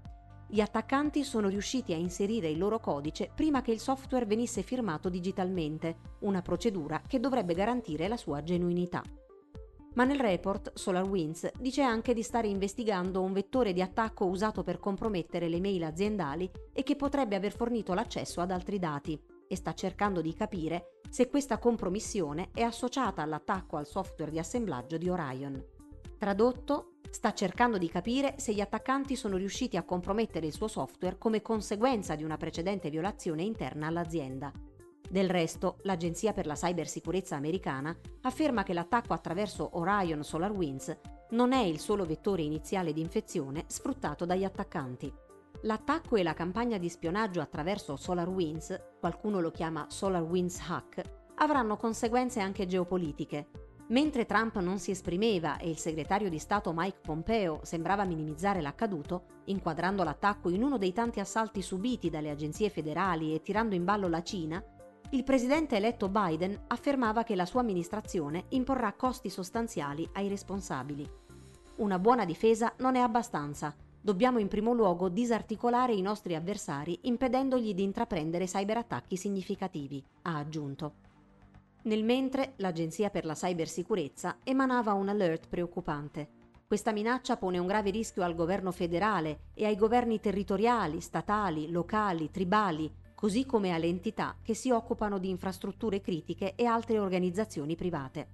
Gli 0.49 0.61
attaccanti 0.61 1.25
sono 1.25 1.49
riusciti 1.49 1.93
a 1.93 1.97
inserire 1.97 2.49
il 2.49 2.59
loro 2.59 2.79
codice 2.79 3.31
prima 3.35 3.63
che 3.63 3.73
il 3.73 3.81
software 3.81 4.27
venisse 4.27 4.63
firmato 4.63 5.09
digitalmente, 5.09 5.97
una 6.21 6.41
procedura 6.41 7.03
che 7.07 7.19
dovrebbe 7.19 7.53
garantire 7.53 8.07
la 8.07 8.17
sua 8.17 8.43
genuinità. 8.45 9.03
Ma 9.95 10.05
nel 10.05 10.21
report 10.21 10.73
SolarWinds 10.75 11.53
dice 11.59 11.83
anche 11.83 12.15
di 12.15 12.23
stare 12.23 12.49
investigando 12.49 13.23
un 13.23 13.33
vettore 13.33 13.73
di 13.73 13.81
attacco 13.81 14.27
usato 14.27 14.63
per 14.63 14.79
compromettere 14.79 15.49
le 15.49 15.59
mail 15.59 15.85
aziendali 15.85 16.49
e 16.73 16.83
che 16.83 16.97
potrebbe 16.97 17.35
aver 17.35 17.53
fornito 17.53 17.95
l'accesso 17.95 18.41
ad 18.41 18.51
altri 18.51 18.79
dati 18.79 19.21
e 19.49 19.57
sta 19.57 19.73
cercando 19.75 20.21
di 20.21 20.35
capire 20.35 21.01
se 21.09 21.29
questa 21.29 21.59
compromissione 21.59 22.51
è 22.53 22.63
associata 22.63 23.23
all'attacco 23.23 23.79
al 23.79 23.87
software 23.87 24.31
di 24.31 24.39
assemblaggio 24.39 24.99
di 24.99 25.09
Orion. 25.09 25.65
Tradotto, 26.19 26.96
sta 27.11 27.33
cercando 27.33 27.79
di 27.79 27.88
capire 27.88 28.35
se 28.38 28.53
gli 28.53 28.61
attaccanti 28.61 29.16
sono 29.16 29.37
riusciti 29.37 29.77
a 29.77 29.85
compromettere 29.85 30.47
il 30.47 30.53
suo 30.53 30.69
software 30.69 31.19
come 31.19 31.42
conseguenza 31.42 32.14
di 32.14 32.25
una 32.25 32.37
precedente 32.37 32.90
violazione 32.90 33.42
interna 33.42 33.87
all'azienda 33.87 34.53
del 35.09 35.31
resto, 35.31 35.79
l'Agenzia 35.83 36.33
per 36.33 36.47
la 36.47 36.55
Cybersicurezza 36.55 37.37
americana 37.37 37.97
afferma 38.23 38.62
che 38.62 38.73
l'attacco 38.73 39.12
attraverso 39.12 39.79
Orion 39.79 40.25
SolarWinds 40.25 40.99
non 41.31 41.53
è 41.53 41.62
il 41.62 41.79
solo 41.79 42.05
vettore 42.05 42.42
iniziale 42.42 42.92
di 42.92 43.01
infezione 43.01 43.64
sfruttato 43.66 44.25
dagli 44.25 44.45
attaccanti. 44.45 45.12
L'attacco 45.62 46.16
e 46.16 46.23
la 46.23 46.35
campagna 46.35 46.79
di 46.79 46.88
spionaggio 46.88 47.40
attraverso 47.40 47.97
SolarWinds, 47.97 48.97
qualcuno 49.01 49.40
lo 49.40 49.51
chiama 49.51 49.87
SolarWinds 49.88 50.61
Hack, 50.69 51.03
avranno 51.37 51.77
conseguenze 51.77 52.40
anche 52.40 52.66
geopolitiche. 52.66 53.49
Mentre 53.88 54.27
Trump 54.27 54.59
non 54.59 54.81
si 54.81 54.90
esprimeva 54.90 55.59
e 55.59 55.68
il 55.70 55.79
segretario 55.79 56.29
di 56.29 56.40
Stato 56.40 56.72
Mike 56.75 56.99
Pompeo 57.01 57.61
sembrava 57.62 58.05
minimizzare 58.05 58.61
l'accaduto, 58.61 59.42
inquadrando 59.44 60.03
l'attacco 60.03 60.49
in 60.49 60.64
uno 60.64 60.77
dei 60.77 60.92
tanti 60.92 61.20
assalti 61.20 61.62
subiti 61.62 62.11
dalle 62.11 62.31
agenzie 62.31 62.68
federali 62.68 63.33
e 63.33 63.42
tirando 63.42 63.77
in 63.77 63.85
ballo 63.85 64.09
la 64.09 64.25
Cina, 64.25 64.61
il 65.11 65.22
presidente 65.22 65.77
eletto 65.77 66.09
Biden 66.09 66.64
affermava 66.66 67.22
che 67.22 67.37
la 67.37 67.46
sua 67.46 67.61
amministrazione 67.61 68.46
imporrà 68.49 68.92
costi 68.94 69.31
sostanziali 69.31 70.09
ai 70.14 70.27
responsabili. 70.27 71.09
Una 71.77 72.01
buona 72.01 72.25
difesa 72.25 72.72
non 72.79 72.96
è 72.96 73.01
abbastanza. 73.01 73.72
Dobbiamo 74.01 74.40
in 74.40 74.49
primo 74.49 74.72
luogo 74.72 75.09
disarticolare 75.09 75.92
i 75.92 76.03
nostri 76.03 76.35
avversari 76.35 76.99
impedendogli 77.03 77.72
di 77.72 77.85
intraprendere 77.85 78.46
cyberattacchi 78.46 79.16
significativi, 79.16 80.03
ha 80.22 80.38
aggiunto. 80.38 81.06
Nel 81.87 82.03
mentre, 82.03 82.55
l'Agenzia 82.57 83.11
per 83.11 83.25
la 83.25 83.35
Cybersicurezza 83.35 84.38
emanava 84.42 84.92
un 84.92 85.09
alert 85.09 85.46
preoccupante. 85.46 86.31
Questa 86.66 86.90
minaccia 86.90 87.37
pone 87.37 87.59
un 87.59 87.66
grave 87.68 87.90
rischio 87.90 88.25
al 88.25 88.35
governo 88.35 88.72
federale 88.72 89.51
e 89.55 89.66
ai 89.66 89.77
governi 89.77 90.18
territoriali, 90.18 91.01
statali, 91.01 91.70
locali, 91.70 92.29
tribali, 92.33 92.92
così 93.14 93.46
come 93.46 93.70
alle 93.70 93.87
entità 93.87 94.37
che 94.42 94.53
si 94.53 94.72
occupano 94.72 95.18
di 95.18 95.29
infrastrutture 95.29 96.01
critiche 96.01 96.57
e 96.57 96.64
altre 96.64 96.99
organizzazioni 96.99 97.77
private. 97.77 98.29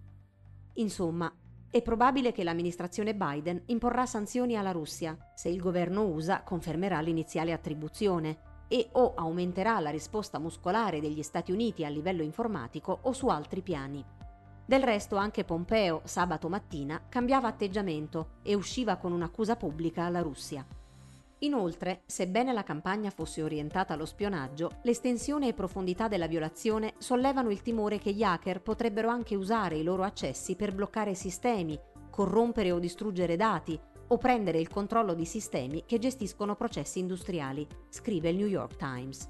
Insomma, 0.76 1.30
è 1.70 1.82
probabile 1.82 2.32
che 2.32 2.44
l'amministrazione 2.44 3.14
Biden 3.14 3.64
imporrà 3.66 4.06
sanzioni 4.06 4.56
alla 4.56 4.72
Russia 4.72 5.14
se 5.34 5.50
il 5.50 5.60
governo 5.60 6.06
USA 6.06 6.42
confermerà 6.42 7.02
l'iniziale 7.02 7.52
attribuzione 7.52 8.51
e 8.72 8.88
o 8.92 9.12
aumenterà 9.14 9.78
la 9.80 9.90
risposta 9.90 10.38
muscolare 10.38 10.98
degli 10.98 11.22
Stati 11.22 11.52
Uniti 11.52 11.84
a 11.84 11.90
livello 11.90 12.22
informatico 12.22 13.00
o 13.02 13.12
su 13.12 13.28
altri 13.28 13.60
piani. 13.60 14.02
Del 14.64 14.82
resto 14.82 15.16
anche 15.16 15.44
Pompeo 15.44 16.00
sabato 16.04 16.48
mattina 16.48 17.02
cambiava 17.10 17.48
atteggiamento 17.48 18.38
e 18.42 18.54
usciva 18.54 18.96
con 18.96 19.12
un'accusa 19.12 19.56
pubblica 19.56 20.04
alla 20.04 20.22
Russia. 20.22 20.64
Inoltre, 21.40 22.00
sebbene 22.06 22.54
la 22.54 22.62
campagna 22.62 23.10
fosse 23.10 23.42
orientata 23.42 23.92
allo 23.92 24.06
spionaggio, 24.06 24.78
l'estensione 24.84 25.48
e 25.48 25.52
profondità 25.52 26.08
della 26.08 26.26
violazione 26.26 26.94
sollevano 26.96 27.50
il 27.50 27.60
timore 27.60 27.98
che 27.98 28.12
gli 28.12 28.22
hacker 28.22 28.62
potrebbero 28.62 29.08
anche 29.08 29.34
usare 29.36 29.76
i 29.76 29.82
loro 29.82 30.02
accessi 30.02 30.56
per 30.56 30.72
bloccare 30.72 31.12
sistemi, 31.12 31.78
corrompere 32.08 32.72
o 32.72 32.78
distruggere 32.78 33.36
dati 33.36 33.78
o 34.12 34.18
prendere 34.18 34.58
il 34.58 34.68
controllo 34.68 35.14
di 35.14 35.24
sistemi 35.24 35.84
che 35.86 35.98
gestiscono 35.98 36.54
processi 36.54 36.98
industriali, 36.98 37.66
scrive 37.88 38.28
il 38.28 38.36
New 38.36 38.46
York 38.46 38.76
Times. 38.76 39.26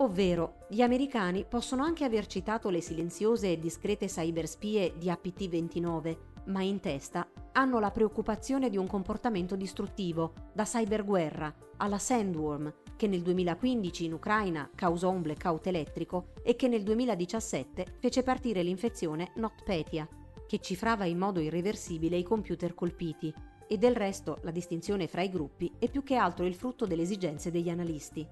Ovvero, 0.00 0.66
gli 0.68 0.82
americani 0.82 1.46
possono 1.48 1.82
anche 1.82 2.04
aver 2.04 2.26
citato 2.26 2.68
le 2.68 2.82
silenziose 2.82 3.52
e 3.52 3.58
discrete 3.58 4.06
cyberspie 4.06 4.92
di 4.98 5.08
APT-29, 5.08 6.16
ma 6.46 6.62
in 6.62 6.78
testa 6.78 7.26
hanno 7.52 7.80
la 7.80 7.90
preoccupazione 7.90 8.68
di 8.68 8.76
un 8.76 8.86
comportamento 8.86 9.56
distruttivo, 9.56 10.34
da 10.52 10.64
cyberguerra 10.64 11.52
alla 11.78 11.98
Sandworm, 11.98 12.72
che 12.96 13.06
nel 13.06 13.22
2015 13.22 14.04
in 14.04 14.12
Ucraina 14.12 14.68
causò 14.74 15.08
un 15.08 15.22
blackout 15.22 15.66
elettrico 15.68 16.32
e 16.42 16.54
che 16.54 16.68
nel 16.68 16.82
2017 16.82 17.96
fece 17.98 18.22
partire 18.22 18.62
l'infezione 18.62 19.32
NotPetya, 19.36 20.06
che 20.46 20.60
cifrava 20.60 21.06
in 21.06 21.16
modo 21.16 21.40
irreversibile 21.40 22.16
i 22.16 22.22
computer 22.22 22.74
colpiti, 22.74 23.34
e 23.68 23.78
del 23.78 23.94
resto 23.94 24.38
la 24.42 24.50
distinzione 24.50 25.06
fra 25.06 25.22
i 25.22 25.30
gruppi 25.30 25.70
è 25.78 25.88
più 25.88 26.02
che 26.02 26.16
altro 26.16 26.44
il 26.44 26.54
frutto 26.54 26.86
delle 26.86 27.02
esigenze 27.02 27.50
degli 27.50 27.68
analisti. 27.68 28.26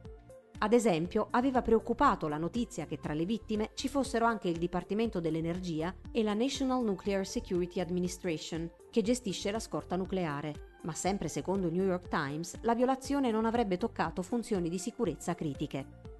Ad 0.58 0.72
esempio, 0.72 1.28
aveva 1.32 1.60
preoccupato 1.60 2.28
la 2.28 2.38
notizia 2.38 2.86
che 2.86 2.98
tra 2.98 3.12
le 3.12 3.26
vittime 3.26 3.72
ci 3.74 3.88
fossero 3.88 4.24
anche 4.24 4.48
il 4.48 4.56
Dipartimento 4.56 5.20
dell'Energia 5.20 5.94
e 6.10 6.22
la 6.22 6.32
National 6.32 6.82
Nuclear 6.82 7.26
Security 7.26 7.78
Administration, 7.78 8.70
che 8.90 9.02
gestisce 9.02 9.50
la 9.50 9.58
scorta 9.58 9.96
nucleare, 9.96 10.78
ma 10.84 10.92
sempre 10.92 11.28
secondo 11.28 11.66
il 11.66 11.74
New 11.74 11.84
York 11.84 12.08
Times 12.08 12.58
la 12.62 12.74
violazione 12.74 13.30
non 13.30 13.44
avrebbe 13.44 13.76
toccato 13.76 14.22
funzioni 14.22 14.70
di 14.70 14.78
sicurezza 14.78 15.34
critiche. 15.34 16.14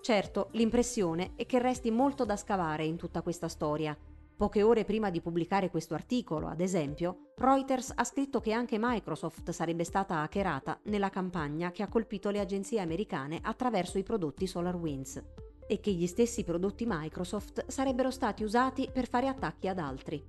Certo, 0.00 0.48
l'impressione 0.52 1.32
è 1.34 1.44
che 1.44 1.58
resti 1.58 1.90
molto 1.90 2.24
da 2.24 2.36
scavare 2.36 2.84
in 2.84 2.96
tutta 2.96 3.20
questa 3.20 3.48
storia 3.48 3.94
Poche 4.36 4.62
ore 4.62 4.84
prima 4.84 5.08
di 5.08 5.22
pubblicare 5.22 5.70
questo 5.70 5.94
articolo, 5.94 6.48
ad 6.48 6.60
esempio, 6.60 7.32
Reuters 7.36 7.94
ha 7.94 8.04
scritto 8.04 8.38
che 8.38 8.52
anche 8.52 8.76
Microsoft 8.78 9.48
sarebbe 9.48 9.82
stata 9.82 10.20
hackerata 10.20 10.78
nella 10.84 11.08
campagna 11.08 11.70
che 11.70 11.82
ha 11.82 11.88
colpito 11.88 12.28
le 12.28 12.40
agenzie 12.40 12.80
americane 12.80 13.38
attraverso 13.42 13.96
i 13.96 14.02
prodotti 14.02 14.46
SolarWinds 14.46 15.22
e 15.66 15.80
che 15.80 15.90
gli 15.90 16.06
stessi 16.06 16.44
prodotti 16.44 16.84
Microsoft 16.86 17.64
sarebbero 17.68 18.10
stati 18.10 18.44
usati 18.44 18.90
per 18.92 19.08
fare 19.08 19.26
attacchi 19.28 19.68
ad 19.68 19.78
altri. 19.78 20.22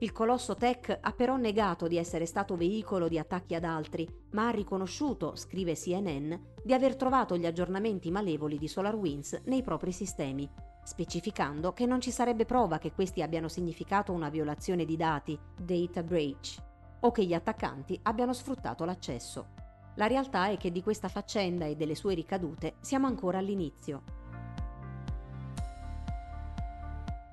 Il 0.00 0.12
colosso 0.12 0.54
tech 0.54 0.98
ha 1.00 1.12
però 1.12 1.38
negato 1.38 1.88
di 1.88 1.96
essere 1.96 2.26
stato 2.26 2.56
veicolo 2.56 3.08
di 3.08 3.18
attacchi 3.18 3.54
ad 3.54 3.64
altri, 3.64 4.06
ma 4.32 4.48
ha 4.48 4.50
riconosciuto, 4.50 5.34
scrive 5.34 5.72
CNN, 5.72 6.34
di 6.62 6.74
aver 6.74 6.94
trovato 6.94 7.38
gli 7.38 7.46
aggiornamenti 7.46 8.10
malevoli 8.10 8.58
di 8.58 8.68
SolarWinds 8.68 9.44
nei 9.46 9.62
propri 9.62 9.92
sistemi 9.92 10.46
specificando 10.86 11.72
che 11.72 11.84
non 11.84 12.00
ci 12.00 12.12
sarebbe 12.12 12.44
prova 12.44 12.78
che 12.78 12.92
questi 12.92 13.20
abbiano 13.20 13.48
significato 13.48 14.12
una 14.12 14.28
violazione 14.28 14.84
di 14.84 14.96
dati, 14.96 15.36
data 15.58 16.04
breach, 16.04 16.62
o 17.00 17.10
che 17.10 17.24
gli 17.24 17.34
attaccanti 17.34 17.98
abbiano 18.04 18.32
sfruttato 18.32 18.84
l'accesso. 18.84 19.48
La 19.96 20.06
realtà 20.06 20.48
è 20.48 20.56
che 20.56 20.70
di 20.70 20.84
questa 20.84 21.08
faccenda 21.08 21.64
e 21.64 21.74
delle 21.74 21.96
sue 21.96 22.14
ricadute 22.14 22.76
siamo 22.80 23.08
ancora 23.08 23.38
all'inizio. 23.38 24.02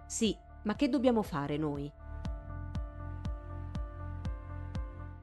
Sì, 0.08 0.36
ma 0.64 0.76
che 0.76 0.90
dobbiamo 0.90 1.22
fare 1.22 1.56
noi? 1.58 1.92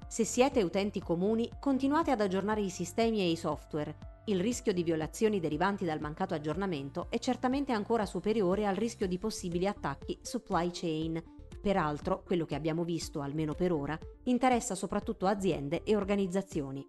Se 0.06 0.24
siete 0.24 0.62
utenti 0.62 1.00
comuni, 1.00 1.50
continuate 1.58 2.12
ad 2.12 2.20
aggiornare 2.20 2.60
i 2.60 2.70
sistemi 2.70 3.20
e 3.20 3.30
i 3.30 3.36
software. 3.36 4.19
Il 4.30 4.38
rischio 4.38 4.72
di 4.72 4.84
violazioni 4.84 5.40
derivanti 5.40 5.84
dal 5.84 5.98
mancato 5.98 6.34
aggiornamento 6.34 7.08
è 7.10 7.18
certamente 7.18 7.72
ancora 7.72 8.06
superiore 8.06 8.64
al 8.64 8.76
rischio 8.76 9.08
di 9.08 9.18
possibili 9.18 9.66
attacchi 9.66 10.16
supply 10.22 10.70
chain. 10.72 11.20
Peraltro, 11.60 12.22
quello 12.22 12.44
che 12.44 12.54
abbiamo 12.54 12.84
visto, 12.84 13.22
almeno 13.22 13.54
per 13.54 13.72
ora, 13.72 13.98
interessa 14.26 14.76
soprattutto 14.76 15.26
aziende 15.26 15.82
e 15.82 15.96
organizzazioni. 15.96 16.86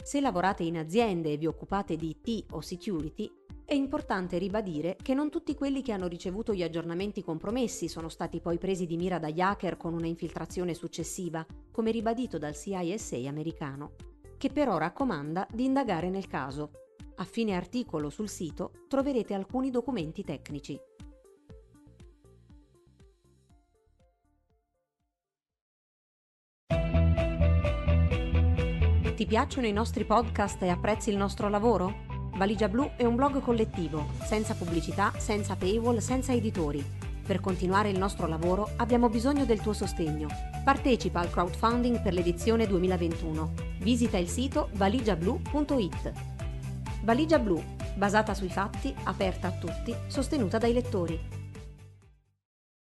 Se 0.00 0.20
lavorate 0.20 0.62
in 0.62 0.78
aziende 0.78 1.32
e 1.32 1.36
vi 1.36 1.48
occupate 1.48 1.96
di 1.96 2.16
IT 2.24 2.52
o 2.52 2.60
security, 2.60 3.28
è 3.64 3.74
importante 3.74 4.38
ribadire 4.38 4.96
che 5.02 5.14
non 5.14 5.30
tutti 5.30 5.56
quelli 5.56 5.82
che 5.82 5.90
hanno 5.90 6.06
ricevuto 6.06 6.54
gli 6.54 6.62
aggiornamenti 6.62 7.24
compromessi 7.24 7.88
sono 7.88 8.08
stati 8.08 8.40
poi 8.40 8.56
presi 8.56 8.86
di 8.86 8.96
mira 8.96 9.18
dagli 9.18 9.40
hacker 9.40 9.76
con 9.76 9.94
una 9.94 10.06
infiltrazione 10.06 10.74
successiva, 10.74 11.44
come 11.72 11.90
ribadito 11.90 12.38
dal 12.38 12.54
CISA 12.54 13.16
americano, 13.28 13.94
che 14.38 14.50
però 14.50 14.78
raccomanda 14.78 15.46
di 15.50 15.64
indagare 15.64 16.08
nel 16.08 16.28
caso. 16.28 16.70
A 17.16 17.24
fine 17.24 17.54
articolo 17.54 18.08
sul 18.08 18.28
sito 18.28 18.70
troverete 18.88 19.34
alcuni 19.34 19.70
documenti 19.70 20.24
tecnici. 20.24 20.80
Ti 29.16 29.26
piacciono 29.26 29.66
i 29.66 29.72
nostri 29.72 30.04
podcast 30.04 30.62
e 30.62 30.68
apprezzi 30.68 31.10
il 31.10 31.16
nostro 31.16 31.48
lavoro? 31.48 32.06
Valigia 32.36 32.68
Blu 32.68 32.92
è 32.96 33.04
un 33.04 33.16
blog 33.16 33.40
collettivo, 33.40 34.06
senza 34.22 34.54
pubblicità, 34.54 35.12
senza 35.18 35.56
paywall, 35.56 35.98
senza 35.98 36.32
editori. 36.32 36.84
Per 37.26 37.40
continuare 37.40 37.90
il 37.90 37.98
nostro 37.98 38.28
lavoro 38.28 38.70
abbiamo 38.76 39.08
bisogno 39.08 39.44
del 39.44 39.60
tuo 39.60 39.72
sostegno. 39.72 40.28
Partecipa 40.64 41.18
al 41.18 41.30
crowdfunding 41.30 42.00
per 42.00 42.12
l'edizione 42.12 42.68
2021. 42.68 43.77
Visita 43.78 44.18
il 44.18 44.28
sito 44.28 44.70
valigiablu.it. 44.72 46.12
Valigia 47.02 47.38
Blu, 47.38 47.62
basata 47.94 48.34
sui 48.34 48.48
fatti, 48.48 48.94
aperta 49.04 49.48
a 49.48 49.52
tutti, 49.52 49.94
sostenuta 50.08 50.58
dai 50.58 50.72
lettori. 50.72 51.37